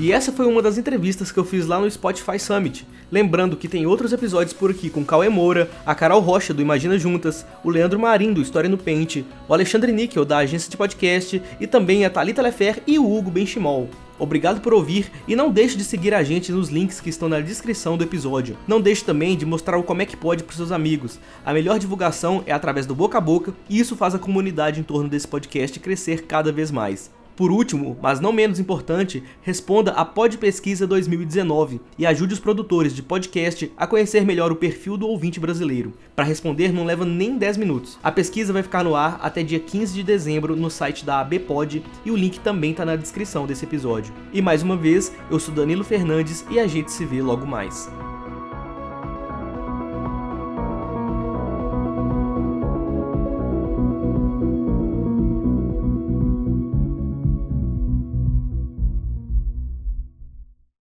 E 0.00 0.12
essa 0.12 0.30
foi 0.30 0.46
uma 0.46 0.62
das 0.62 0.78
entrevistas 0.78 1.32
que 1.32 1.38
eu 1.38 1.44
fiz 1.44 1.66
lá 1.66 1.80
no 1.80 1.90
Spotify 1.90 2.38
Summit. 2.38 2.86
Lembrando 3.10 3.56
que 3.56 3.66
tem 3.66 3.84
outros 3.84 4.12
episódios 4.12 4.52
por 4.52 4.70
aqui 4.70 4.88
com 4.88 5.04
Cauê 5.04 5.28
Moura, 5.28 5.68
a 5.84 5.92
Carol 5.92 6.20
Rocha 6.20 6.54
do 6.54 6.62
Imagina 6.62 6.96
Juntas, 6.96 7.44
o 7.64 7.70
Leandro 7.70 7.98
Marim 7.98 8.32
do 8.32 8.40
História 8.40 8.70
no 8.70 8.78
Pente, 8.78 9.24
o 9.48 9.52
Alexandre 9.52 9.90
Níquel 9.90 10.24
da 10.24 10.38
agência 10.38 10.70
de 10.70 10.76
podcast 10.76 11.42
e 11.58 11.66
também 11.66 12.04
a 12.04 12.10
Thalita 12.10 12.40
Lefer 12.40 12.80
e 12.86 12.96
o 12.96 13.12
Hugo 13.12 13.28
Benchimol. 13.28 13.88
Obrigado 14.20 14.60
por 14.60 14.72
ouvir 14.72 15.10
e 15.26 15.34
não 15.34 15.50
deixe 15.50 15.76
de 15.76 15.82
seguir 15.82 16.14
a 16.14 16.22
gente 16.22 16.52
nos 16.52 16.68
links 16.68 17.00
que 17.00 17.10
estão 17.10 17.28
na 17.28 17.40
descrição 17.40 17.96
do 17.96 18.04
episódio. 18.04 18.56
Não 18.68 18.80
deixe 18.80 19.04
também 19.04 19.36
de 19.36 19.44
mostrar 19.44 19.78
o 19.78 19.82
como 19.82 20.02
é 20.02 20.06
que 20.06 20.16
pode 20.16 20.44
para 20.44 20.54
seus 20.54 20.70
amigos. 20.70 21.18
A 21.44 21.52
melhor 21.52 21.76
divulgação 21.76 22.44
é 22.46 22.52
através 22.52 22.86
do 22.86 22.94
boca 22.94 23.18
a 23.18 23.20
boca 23.20 23.52
e 23.68 23.80
isso 23.80 23.96
faz 23.96 24.14
a 24.14 24.18
comunidade 24.18 24.78
em 24.78 24.84
torno 24.84 25.08
desse 25.08 25.26
podcast 25.26 25.80
crescer 25.80 26.22
cada 26.22 26.52
vez 26.52 26.70
mais. 26.70 27.10
Por 27.38 27.52
último, 27.52 27.96
mas 28.02 28.18
não 28.18 28.32
menos 28.32 28.58
importante, 28.58 29.22
responda 29.42 29.92
a 29.92 30.04
Pod 30.04 30.36
Pesquisa 30.38 30.88
2019 30.88 31.80
e 31.96 32.04
ajude 32.04 32.34
os 32.34 32.40
produtores 32.40 32.92
de 32.92 33.00
podcast 33.00 33.70
a 33.76 33.86
conhecer 33.86 34.26
melhor 34.26 34.50
o 34.50 34.56
perfil 34.56 34.96
do 34.96 35.06
ouvinte 35.06 35.38
brasileiro. 35.38 35.92
Para 36.16 36.24
responder 36.24 36.72
não 36.72 36.84
leva 36.84 37.04
nem 37.04 37.38
10 37.38 37.56
minutos. 37.58 37.96
A 38.02 38.10
pesquisa 38.10 38.52
vai 38.52 38.64
ficar 38.64 38.82
no 38.82 38.96
ar 38.96 39.20
até 39.22 39.44
dia 39.44 39.60
15 39.60 39.94
de 39.94 40.02
dezembro 40.02 40.56
no 40.56 40.68
site 40.68 41.04
da 41.04 41.20
ABPod 41.20 41.84
e 42.04 42.10
o 42.10 42.16
link 42.16 42.40
também 42.40 42.72
está 42.72 42.84
na 42.84 42.96
descrição 42.96 43.46
desse 43.46 43.64
episódio. 43.64 44.12
E 44.32 44.42
mais 44.42 44.64
uma 44.64 44.76
vez, 44.76 45.12
eu 45.30 45.38
sou 45.38 45.54
Danilo 45.54 45.84
Fernandes 45.84 46.44
e 46.50 46.58
a 46.58 46.66
gente 46.66 46.90
se 46.90 47.04
vê 47.04 47.22
logo 47.22 47.46
mais. 47.46 47.88